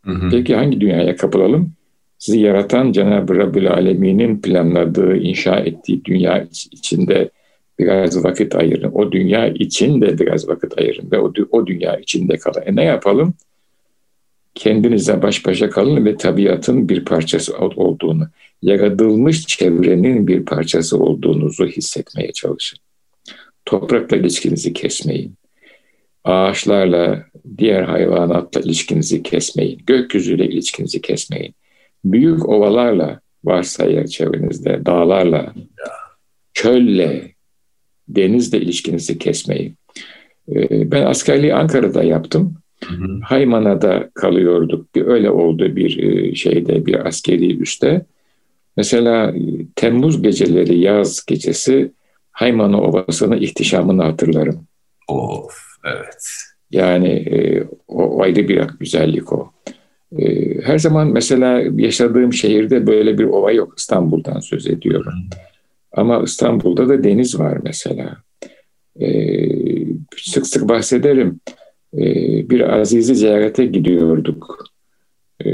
Hı 0.04 0.10
hı. 0.10 0.28
Peki 0.30 0.54
hangi 0.54 0.80
dünyaya 0.80 1.16
kapılalım? 1.16 1.72
Sizi 2.18 2.40
yaratan 2.40 2.92
Cenab-ı 2.92 3.36
Rabbül 3.36 3.70
Alemin'in 3.70 4.40
planladığı, 4.40 5.16
inşa 5.16 5.56
ettiği 5.56 6.04
dünya 6.04 6.46
içinde 6.72 7.30
biraz 7.78 8.24
vakit 8.24 8.54
ayırın. 8.54 8.90
O 8.92 9.12
dünya 9.12 9.48
için 9.48 10.00
de 10.00 10.18
biraz 10.18 10.48
vakit 10.48 10.78
ayırın 10.78 11.10
ve 11.10 11.18
o, 11.18 11.32
o 11.50 11.66
dünya 11.66 11.96
içinde 11.96 12.36
kalın. 12.36 12.62
E 12.66 12.76
ne 12.76 12.84
yapalım? 12.84 13.34
Kendinize 14.58 15.22
baş 15.22 15.46
başa 15.46 15.70
kalın 15.70 16.04
ve 16.04 16.16
tabiatın 16.16 16.88
bir 16.88 17.04
parçası 17.04 17.58
olduğunu, 17.58 18.28
yaratılmış 18.62 19.46
çevrenin 19.46 20.26
bir 20.26 20.44
parçası 20.44 20.98
olduğunuzu 20.98 21.66
hissetmeye 21.66 22.32
çalışın. 22.32 22.78
Toprakla 23.64 24.16
ilişkinizi 24.16 24.72
kesmeyin. 24.72 25.34
Ağaçlarla, 26.24 27.24
diğer 27.58 27.82
hayvanatla 27.82 28.60
ilişkinizi 28.60 29.22
kesmeyin. 29.22 29.80
Gökyüzüyle 29.86 30.46
ilişkinizi 30.46 31.00
kesmeyin. 31.00 31.54
Büyük 32.04 32.48
ovalarla 32.48 33.20
varsa 33.44 33.84
eğer 33.86 34.06
çevrenizde, 34.06 34.86
dağlarla, 34.86 35.54
çölle, 36.54 37.32
denizle 38.08 38.60
ilişkinizi 38.60 39.18
kesmeyin. 39.18 39.76
Ee, 40.48 40.90
ben 40.90 41.06
askerliği 41.06 41.54
Ankara'da 41.54 42.02
yaptım. 42.02 42.58
Hı 42.84 43.20
Haymana'da 43.24 44.10
kalıyorduk. 44.14 44.94
Bir 44.94 45.06
öyle 45.06 45.30
oldu 45.30 45.76
bir 45.76 45.98
e, 46.02 46.34
şeyde 46.34 46.86
bir 46.86 47.06
askeri 47.06 47.56
üste. 47.56 48.06
Mesela 48.76 49.30
e, 49.30 49.42
Temmuz 49.76 50.22
geceleri 50.22 50.78
yaz 50.78 51.24
gecesi 51.26 51.92
Haymana 52.32 52.80
Ovası'nın 52.80 53.36
ihtişamını 53.36 54.02
hatırlarım. 54.02 54.66
Of 55.08 55.58
evet. 55.84 56.26
Yani 56.70 57.08
e, 57.08 57.64
o 57.88 58.22
ayrı 58.22 58.48
bir 58.48 58.62
güzellik 58.80 59.32
o. 59.32 59.50
E, 60.18 60.54
her 60.62 60.78
zaman 60.78 61.08
mesela 61.08 61.62
yaşadığım 61.76 62.32
şehirde 62.32 62.86
böyle 62.86 63.18
bir 63.18 63.24
ova 63.24 63.52
yok. 63.52 63.74
İstanbul'dan 63.78 64.40
söz 64.40 64.66
ediyorum. 64.66 65.12
Hı. 65.12 65.38
Ama 65.92 66.22
İstanbul'da 66.22 66.88
da 66.88 67.04
deniz 67.04 67.38
var 67.38 67.58
mesela. 67.62 68.16
E, 69.00 69.08
sık 70.16 70.46
sık 70.46 70.68
bahsederim. 70.68 71.40
Ee, 71.94 72.50
bir 72.50 72.78
azizi 72.80 73.14
ziyarete 73.14 73.66
gidiyorduk. 73.66 74.64
E, 75.44 75.50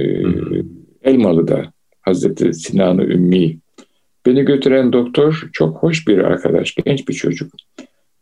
Elmalı'da 1.02 1.72
Hazreti 2.00 2.54
Sinan-ı 2.54 3.04
Ümmi. 3.04 3.58
Beni 4.26 4.42
götüren 4.44 4.92
doktor 4.92 5.48
çok 5.52 5.76
hoş 5.76 6.08
bir 6.08 6.18
arkadaş, 6.18 6.74
genç 6.74 7.08
bir 7.08 7.14
çocuk. 7.14 7.52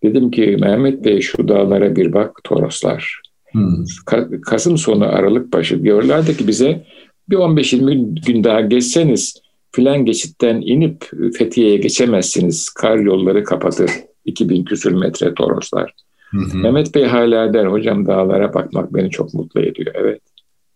Dedim 0.02 0.30
ki 0.30 0.56
Mehmet 0.60 1.04
Bey 1.04 1.20
şu 1.20 1.48
dağlara 1.48 1.96
bir 1.96 2.12
bak 2.12 2.40
Toroslar. 2.44 3.20
Hmm. 3.52 3.82
Ka- 4.06 4.40
Kasım 4.40 4.78
sonu 4.78 5.04
Aralık 5.04 5.52
başı 5.52 5.82
diyorlardı 5.82 6.36
ki 6.36 6.48
bize 6.48 6.86
bir 7.30 7.36
15-20 7.36 8.24
gün 8.26 8.44
daha 8.44 8.60
geçseniz 8.60 9.42
filan 9.72 10.04
geçitten 10.04 10.60
inip 10.64 11.10
Fethiye'ye 11.38 11.76
geçemezsiniz. 11.76 12.70
Kar 12.70 12.98
yolları 12.98 13.44
kapatır. 13.44 13.90
2000 14.24 14.64
küsür 14.64 14.92
metre 14.92 15.34
Toroslar. 15.34 15.94
Hı 16.32 16.38
hı. 16.38 16.58
Mehmet 16.58 16.94
Bey 16.94 17.04
hala 17.04 17.54
der 17.54 17.66
hocam 17.66 18.06
dağlara 18.06 18.54
bakmak 18.54 18.94
beni 18.94 19.10
çok 19.10 19.34
mutlu 19.34 19.60
ediyor. 19.60 19.94
Evet. 19.94 20.20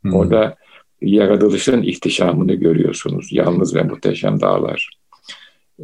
Hı 0.02 0.08
hı. 0.08 0.16
Orada 0.16 0.56
yaratılışın 1.00 1.82
ihtişamını 1.82 2.54
görüyorsunuz. 2.54 3.28
Yalnız 3.32 3.74
ve 3.74 3.82
muhteşem 3.82 4.40
dağlar. 4.40 4.90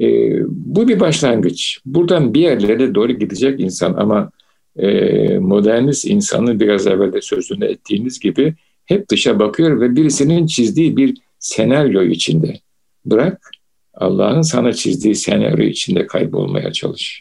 Ee, 0.00 0.40
bu 0.48 0.88
bir 0.88 1.00
başlangıç. 1.00 1.80
Buradan 1.86 2.34
bir 2.34 2.40
yerlere 2.40 2.94
doğru 2.94 3.12
gidecek 3.12 3.60
insan 3.60 3.94
ama 3.94 4.30
e, 4.76 5.38
modernist 5.38 6.04
insanın 6.04 6.60
biraz 6.60 6.86
evvel 6.86 7.12
de 7.12 7.20
sözünü 7.20 7.64
ettiğiniz 7.64 8.20
gibi 8.20 8.54
hep 8.84 9.08
dışa 9.08 9.38
bakıyor 9.38 9.80
ve 9.80 9.96
birisinin 9.96 10.46
çizdiği 10.46 10.96
bir 10.96 11.18
senaryo 11.38 12.02
içinde. 12.02 12.60
Bırak 13.04 13.50
Allah'ın 13.94 14.42
sana 14.42 14.72
çizdiği 14.72 15.14
senaryo 15.14 15.64
içinde 15.64 16.06
kaybolmaya 16.06 16.72
çalış. 16.72 17.20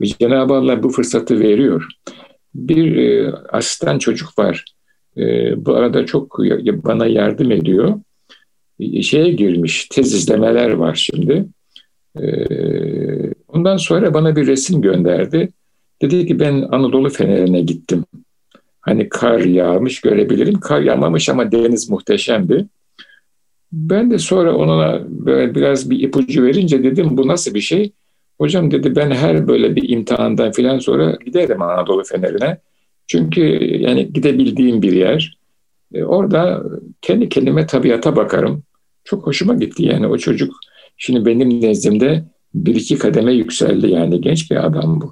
Ve 0.00 0.06
Cenab-ı 0.06 0.54
Allah 0.54 0.82
bu 0.82 0.88
fırsatı 0.88 1.40
veriyor. 1.40 1.86
Bir 2.54 2.96
e, 2.96 3.32
asistan 3.32 3.98
çocuk 3.98 4.38
var. 4.38 4.64
E, 5.16 5.22
bu 5.66 5.74
arada 5.74 6.06
çok 6.06 6.38
bana 6.68 7.06
yardım 7.06 7.52
ediyor. 7.52 8.00
E, 8.80 9.02
şeye 9.02 9.30
girmiş, 9.30 9.88
tez 9.88 10.14
izlemeler 10.14 10.70
var 10.70 10.94
şimdi. 10.94 11.46
E, 12.20 12.24
ondan 13.48 13.76
sonra 13.76 14.14
bana 14.14 14.36
bir 14.36 14.46
resim 14.46 14.82
gönderdi. 14.82 15.48
Dedi 16.02 16.26
ki 16.26 16.40
ben 16.40 16.68
Anadolu 16.70 17.10
Feneri'ne 17.10 17.60
gittim. 17.60 18.04
Hani 18.80 19.08
kar 19.08 19.38
yağmış 19.38 20.00
görebilirim. 20.00 20.60
Kar 20.60 20.80
yağmamış 20.80 21.28
ama 21.28 21.52
deniz 21.52 21.90
muhteşemdi. 21.90 22.66
Ben 23.72 24.10
de 24.10 24.18
sonra 24.18 24.56
ona 24.56 25.02
böyle 25.08 25.54
biraz 25.54 25.90
bir 25.90 26.00
ipucu 26.00 26.44
verince 26.44 26.84
dedim 26.84 27.16
bu 27.16 27.28
nasıl 27.28 27.54
bir 27.54 27.60
şey? 27.60 27.92
Hocam 28.38 28.70
dedi 28.70 28.96
ben 28.96 29.10
her 29.10 29.48
böyle 29.48 29.76
bir 29.76 29.88
imtihandan 29.88 30.52
filan 30.52 30.78
sonra 30.78 31.18
giderim 31.26 31.62
Anadolu 31.62 32.04
Feneri'ne. 32.04 32.58
Çünkü 33.06 33.40
yani 33.80 34.12
gidebildiğim 34.12 34.82
bir 34.82 34.92
yer. 34.92 35.38
E, 35.94 36.04
orada 36.04 36.62
kendi 37.02 37.28
kendime 37.28 37.66
tabiata 37.66 38.16
bakarım. 38.16 38.62
Çok 39.04 39.26
hoşuma 39.26 39.54
gitti 39.54 39.84
yani 39.84 40.06
o 40.06 40.18
çocuk. 40.18 40.54
Şimdi 40.96 41.26
benim 41.26 41.60
nezdimde 41.60 42.24
bir 42.54 42.74
iki 42.74 42.98
kademe 42.98 43.32
yükseldi 43.32 43.90
yani 43.90 44.20
genç 44.20 44.50
bir 44.50 44.66
adam 44.66 45.00
bu. 45.00 45.10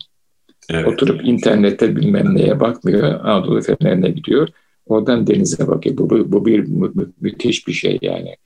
Evet. 0.70 0.86
Oturup 0.86 1.24
internette 1.24 1.96
bilmem 1.96 2.36
neye 2.36 2.60
bakmıyor. 2.60 3.02
Anadolu 3.02 3.60
Feneri'ne 3.60 4.10
gidiyor. 4.10 4.48
Oradan 4.86 5.26
denize 5.26 5.68
bakıyor. 5.68 5.96
Bu, 5.96 6.10
bu, 6.10 6.32
bu 6.32 6.46
bir 6.46 6.60
mü, 6.60 6.90
mü, 6.94 7.12
müthiş 7.20 7.68
bir 7.68 7.72
şey 7.72 7.98
yani. 8.02 8.36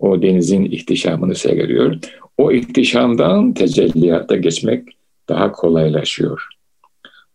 O 0.00 0.22
denizin 0.22 0.64
ihtişamını 0.64 1.34
seyrediyor. 1.34 1.96
O 2.38 2.52
ihtişamdan 2.52 3.54
tecelliyata 3.54 4.36
geçmek 4.36 4.88
daha 5.28 5.52
kolaylaşıyor. 5.52 6.48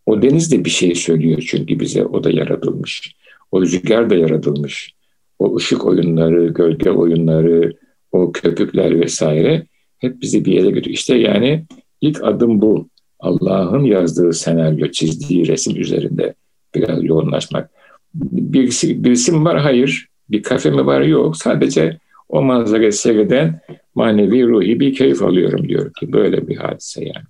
O 0.05 0.21
deniz 0.21 0.51
de 0.51 0.65
bir 0.65 0.69
şey 0.69 0.95
söylüyor 0.95 1.43
çünkü 1.47 1.79
bize 1.79 2.05
o 2.05 2.23
da 2.23 2.31
yaratılmış. 2.31 3.15
O 3.51 3.61
rüzgar 3.61 4.09
da 4.09 4.15
yaratılmış. 4.15 4.93
O 5.39 5.55
ışık 5.55 5.85
oyunları, 5.85 6.47
gölge 6.47 6.89
oyunları, 6.89 7.73
o 8.11 8.31
köpükler 8.31 8.99
vesaire 8.99 9.65
hep 9.97 10.21
bizi 10.21 10.45
bir 10.45 10.53
yere 10.53 10.69
götürüyor. 10.69 10.97
İşte 10.97 11.17
yani 11.17 11.65
ilk 12.01 12.23
adım 12.23 12.61
bu. 12.61 12.89
Allah'ın 13.19 13.83
yazdığı 13.83 14.33
senaryo, 14.33 14.91
çizdiği 14.91 15.47
resim 15.47 15.81
üzerinde 15.81 16.33
biraz 16.75 17.03
yoğunlaşmak. 17.03 17.69
Birisi, 18.13 19.03
birisi 19.03 19.31
mi 19.31 19.45
var? 19.45 19.59
Hayır. 19.59 20.07
Bir 20.29 20.43
kafe 20.43 20.69
mi 20.69 20.85
var? 20.85 21.01
Yok. 21.01 21.37
Sadece 21.37 21.99
o 22.29 22.41
manzarayı 22.41 22.93
seyreden 22.93 23.61
manevi, 23.95 24.47
ruhi 24.47 24.79
bir 24.79 24.95
keyif 24.95 25.23
alıyorum 25.23 25.69
diyor 25.69 25.93
ki 25.93 26.13
böyle 26.13 26.47
bir 26.47 26.57
hadise 26.57 27.05
yani. 27.05 27.25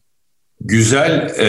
Güzel 0.62 1.32
e, 1.40 1.48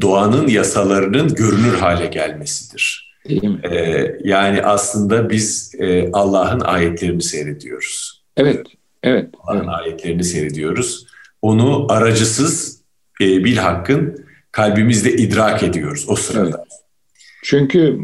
doğanın 0.00 0.48
yasalarının 0.48 1.34
görünür 1.34 1.74
hale 1.74 2.06
gelmesidir. 2.06 3.14
Değil 3.28 3.44
mi? 3.44 3.60
E, 3.70 4.06
yani 4.24 4.62
aslında 4.62 5.30
biz 5.30 5.74
e, 5.78 6.10
Allah'ın 6.12 6.60
ayetlerini 6.60 7.22
seyrediyoruz. 7.22 8.24
Evet, 8.36 8.66
evet. 9.02 9.28
Allah'ın 9.42 9.58
evet. 9.58 9.68
ayetlerini 9.68 10.24
seyrediyoruz. 10.24 11.06
Onu 11.42 11.86
aracısız 11.92 12.82
e, 13.20 13.44
bil 13.44 13.56
hakkın 13.56 14.26
kalbimizde 14.52 15.12
idrak 15.12 15.62
ediyoruz 15.62 16.06
o 16.08 16.16
sırada. 16.16 16.48
Evet. 16.48 16.68
Çünkü 17.44 17.98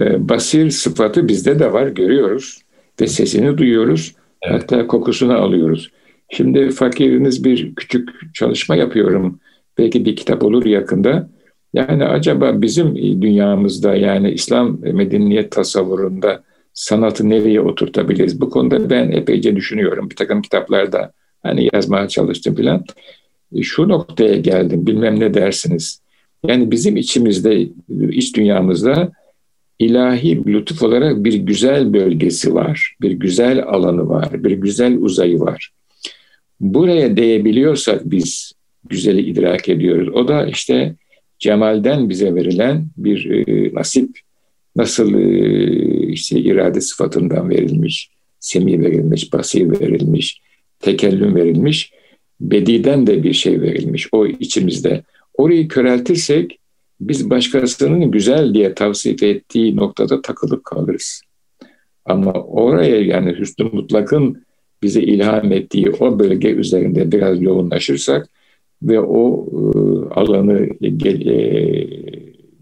e, 0.00 0.28
basir 0.28 0.70
sıfatı 0.70 1.28
bizde 1.28 1.58
de 1.58 1.72
var, 1.72 1.86
görüyoruz 1.86 2.61
ve 3.00 3.06
sesini 3.06 3.58
duyuyoruz. 3.58 4.14
Evet. 4.42 4.62
Hatta 4.62 4.86
kokusunu 4.86 5.34
alıyoruz. 5.34 5.90
Şimdi 6.30 6.70
fakiriniz 6.70 7.44
bir 7.44 7.74
küçük 7.74 8.34
çalışma 8.34 8.76
yapıyorum. 8.76 9.40
Belki 9.78 10.04
bir 10.04 10.16
kitap 10.16 10.44
olur 10.44 10.64
yakında. 10.64 11.28
Yani 11.74 12.04
acaba 12.04 12.62
bizim 12.62 12.96
dünyamızda 13.22 13.94
yani 13.94 14.30
İslam 14.30 14.80
medeniyet 14.80 15.52
tasavvurunda 15.52 16.42
sanatı 16.74 17.30
nereye 17.30 17.60
oturtabiliriz? 17.60 18.40
Bu 18.40 18.50
konuda 18.50 18.90
ben 18.90 19.10
epeyce 19.10 19.56
düşünüyorum. 19.56 20.10
Bir 20.10 20.16
takım 20.16 20.42
kitaplarda 20.42 21.12
hani 21.42 21.68
yazmaya 21.72 22.08
çalıştım 22.08 22.54
filan. 22.54 22.84
E, 23.54 23.62
şu 23.62 23.88
noktaya 23.88 24.36
geldim 24.36 24.86
bilmem 24.86 25.20
ne 25.20 25.34
dersiniz. 25.34 26.02
Yani 26.46 26.70
bizim 26.70 26.96
içimizde, 26.96 27.68
iç 28.10 28.36
dünyamızda 28.36 29.12
ilahi 29.84 30.44
lütuf 30.46 30.82
olarak 30.82 31.24
bir 31.24 31.34
güzel 31.34 31.92
bölgesi 31.92 32.54
var, 32.54 32.96
bir 33.00 33.10
güzel 33.10 33.62
alanı 33.66 34.08
var, 34.08 34.44
bir 34.44 34.50
güzel 34.50 34.96
uzayı 34.98 35.40
var. 35.40 35.70
Buraya 36.60 37.16
değebiliyorsak 37.16 38.10
biz 38.10 38.52
güzeli 38.88 39.20
idrak 39.20 39.68
ediyoruz. 39.68 40.08
O 40.14 40.28
da 40.28 40.46
işte 40.46 40.94
cemalden 41.38 42.08
bize 42.08 42.34
verilen 42.34 42.86
bir 42.96 43.30
e, 43.30 43.74
nasip. 43.74 44.18
Nasıl 44.76 45.14
e, 45.14 46.12
işte 46.12 46.40
irade 46.40 46.80
sıfatından 46.80 47.50
verilmiş, 47.50 48.10
semi 48.40 48.80
verilmiş, 48.84 49.32
basir 49.32 49.80
verilmiş, 49.80 50.40
tekellüm 50.80 51.34
verilmiş, 51.34 51.92
bediden 52.40 53.06
de 53.06 53.22
bir 53.22 53.32
şey 53.32 53.60
verilmiş 53.60 54.08
o 54.12 54.26
içimizde. 54.26 55.02
Orayı 55.34 55.68
köreltirsek 55.68 56.58
biz 57.08 57.30
başkasının 57.30 58.10
güzel 58.10 58.54
diye 58.54 58.74
tavsiye 58.74 59.16
ettiği 59.22 59.76
noktada 59.76 60.22
takılıp 60.22 60.64
kalırız. 60.64 61.22
Ama 62.04 62.32
oraya 62.32 63.00
yani 63.00 63.38
Hüsnü 63.38 63.64
Mutlak'ın 63.72 64.44
bize 64.82 65.02
ilham 65.02 65.52
ettiği 65.52 65.90
o 65.90 66.18
bölge 66.18 66.50
üzerinde 66.50 67.12
biraz 67.12 67.42
yoğunlaşırsak 67.42 68.28
ve 68.82 69.00
o 69.00 69.46
e, 69.52 69.60
alanı 70.14 70.68
gel, 70.96 71.26
e, 71.26 71.88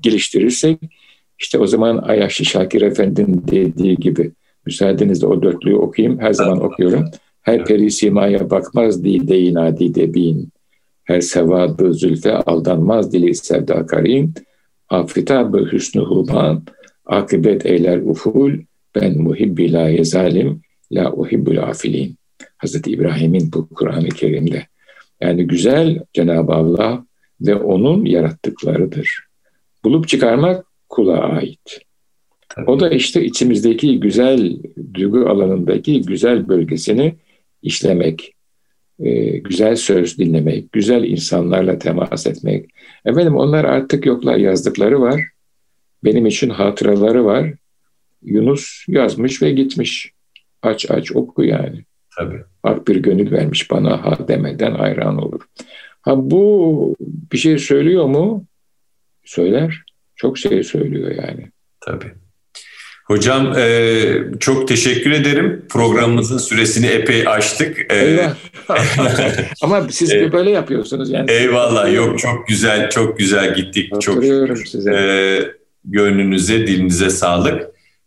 geliştirirsek 0.00 0.78
işte 1.38 1.58
o 1.58 1.66
zaman 1.66 1.98
Ayaşlı 1.98 2.44
Şakir 2.44 2.82
Efendi'nin 2.82 3.42
dediği 3.50 3.96
gibi 3.96 4.30
müsaadenizle 4.66 5.26
o 5.26 5.42
dörtlüğü 5.42 5.76
okuyayım. 5.76 6.18
Her 6.18 6.32
zaman 6.32 6.64
okuyorum. 6.64 7.04
Her 7.42 7.64
peri 7.64 7.90
simaya 7.90 8.50
bakmaz 8.50 9.04
dide 9.04 9.38
inadi 9.38 10.14
bin. 10.14 10.48
Her 11.04 11.20
sevadı 11.20 11.94
zülfe 11.94 12.32
aldanmaz 12.32 13.12
dili 13.12 13.34
sevda 13.34 13.86
karin. 13.86 14.34
Afitabı 14.88 15.68
hüsnü 15.72 16.02
huban, 16.02 16.62
akıbet 17.06 17.66
eyler 17.66 17.98
uful, 17.98 18.52
ben 18.94 19.18
muhibbi 19.18 19.72
la 19.72 19.88
yezalim, 19.88 20.62
la 20.92 21.12
uhibbul 21.12 21.56
afilin. 21.56 22.16
Hazreti 22.58 22.90
İbrahim'in 22.90 23.52
bu 23.52 23.68
Kur'an-ı 23.68 24.08
Kerim'de. 24.08 24.66
Yani 25.20 25.46
güzel 25.46 26.04
Cenab-ı 26.12 26.52
Allah 26.52 27.04
ve 27.40 27.54
onun 27.54 28.04
yarattıklarıdır. 28.04 29.26
Bulup 29.84 30.08
çıkarmak 30.08 30.66
kula 30.88 31.20
ait. 31.20 31.80
O 32.66 32.80
da 32.80 32.90
işte 32.90 33.24
içimizdeki 33.24 34.00
güzel 34.00 34.56
duygu 34.94 35.18
alanındaki 35.18 36.02
güzel 36.02 36.48
bölgesini 36.48 37.14
işlemek, 37.62 38.34
e, 39.00 39.38
güzel 39.38 39.76
söz 39.76 40.18
dinlemek, 40.18 40.72
güzel 40.72 41.04
insanlarla 41.04 41.78
temas 41.78 42.26
etmek. 42.26 42.70
Efendim 43.04 43.36
onlar 43.36 43.64
artık 43.64 44.06
yoklar, 44.06 44.36
yazdıkları 44.36 45.00
var. 45.00 45.22
Benim 46.04 46.26
için 46.26 46.50
hatıraları 46.50 47.24
var. 47.24 47.54
Yunus 48.22 48.84
yazmış 48.88 49.42
ve 49.42 49.50
gitmiş. 49.52 50.12
Aç 50.62 50.90
aç 50.90 51.12
oku 51.12 51.44
yani. 51.44 51.84
Tabii. 52.16 52.40
Hak 52.62 52.88
bir 52.88 52.96
gönül 52.96 53.32
vermiş 53.32 53.70
bana 53.70 54.04
ha 54.04 54.28
demeden 54.28 54.72
hayran 54.72 55.22
olur. 55.22 55.40
Ha 56.02 56.30
bu 56.30 56.96
bir 57.00 57.38
şey 57.38 57.58
söylüyor 57.58 58.04
mu? 58.04 58.44
Söyler. 59.24 59.82
Çok 60.16 60.38
şey 60.38 60.62
söylüyor 60.62 61.10
yani. 61.10 61.50
Tabii. 61.80 62.12
Hocam 63.10 63.58
e, 63.58 64.04
çok 64.40 64.68
teşekkür 64.68 65.10
ederim. 65.10 65.66
Programımızın 65.68 66.38
süresini 66.38 66.86
epey 66.86 67.28
aştık. 67.28 67.92
E, 67.92 68.30
Ama 69.62 69.88
siz 69.90 70.12
e, 70.12 70.32
böyle 70.32 70.50
yapıyorsunuz 70.50 71.10
yani. 71.10 71.30
Eyvallah. 71.30 71.94
Yok 71.94 72.18
çok 72.18 72.48
güzel, 72.48 72.90
çok 72.90 73.18
güzel 73.18 73.54
gittik. 73.54 74.00
Çok 74.00 74.24
size. 74.66 74.92
E, 74.94 75.00
gönlünüze, 75.84 76.66
dilinize 76.66 77.10
sağlık. 77.10 77.62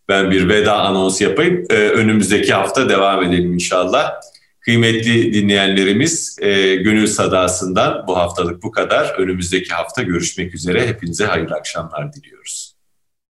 Ben 0.10 0.32
bir 0.32 0.50
veda 0.50 0.74
anons 0.74 1.22
yapayım. 1.22 1.66
E, 1.70 1.74
önümüzdeki 1.74 2.54
hafta 2.54 2.90
devam 2.90 3.24
edelim 3.24 3.54
inşallah. 3.54 4.12
Kıymetli 4.60 5.34
dinleyenlerimiz, 5.34 6.38
e, 6.42 6.76
Gönül 6.76 7.08
Sadası'ndan 7.08 8.08
bu 8.08 8.18
haftalık 8.18 8.64
bu 8.64 8.72
kadar. 8.72 9.16
Önümüzdeki 9.18 9.74
hafta 9.74 10.02
görüşmek 10.02 10.56
üzere. 10.56 10.88
Hepinize 10.88 11.26
hayırlı 11.26 11.56
akşamlar 11.56 12.14
diliyoruz. 12.14 12.63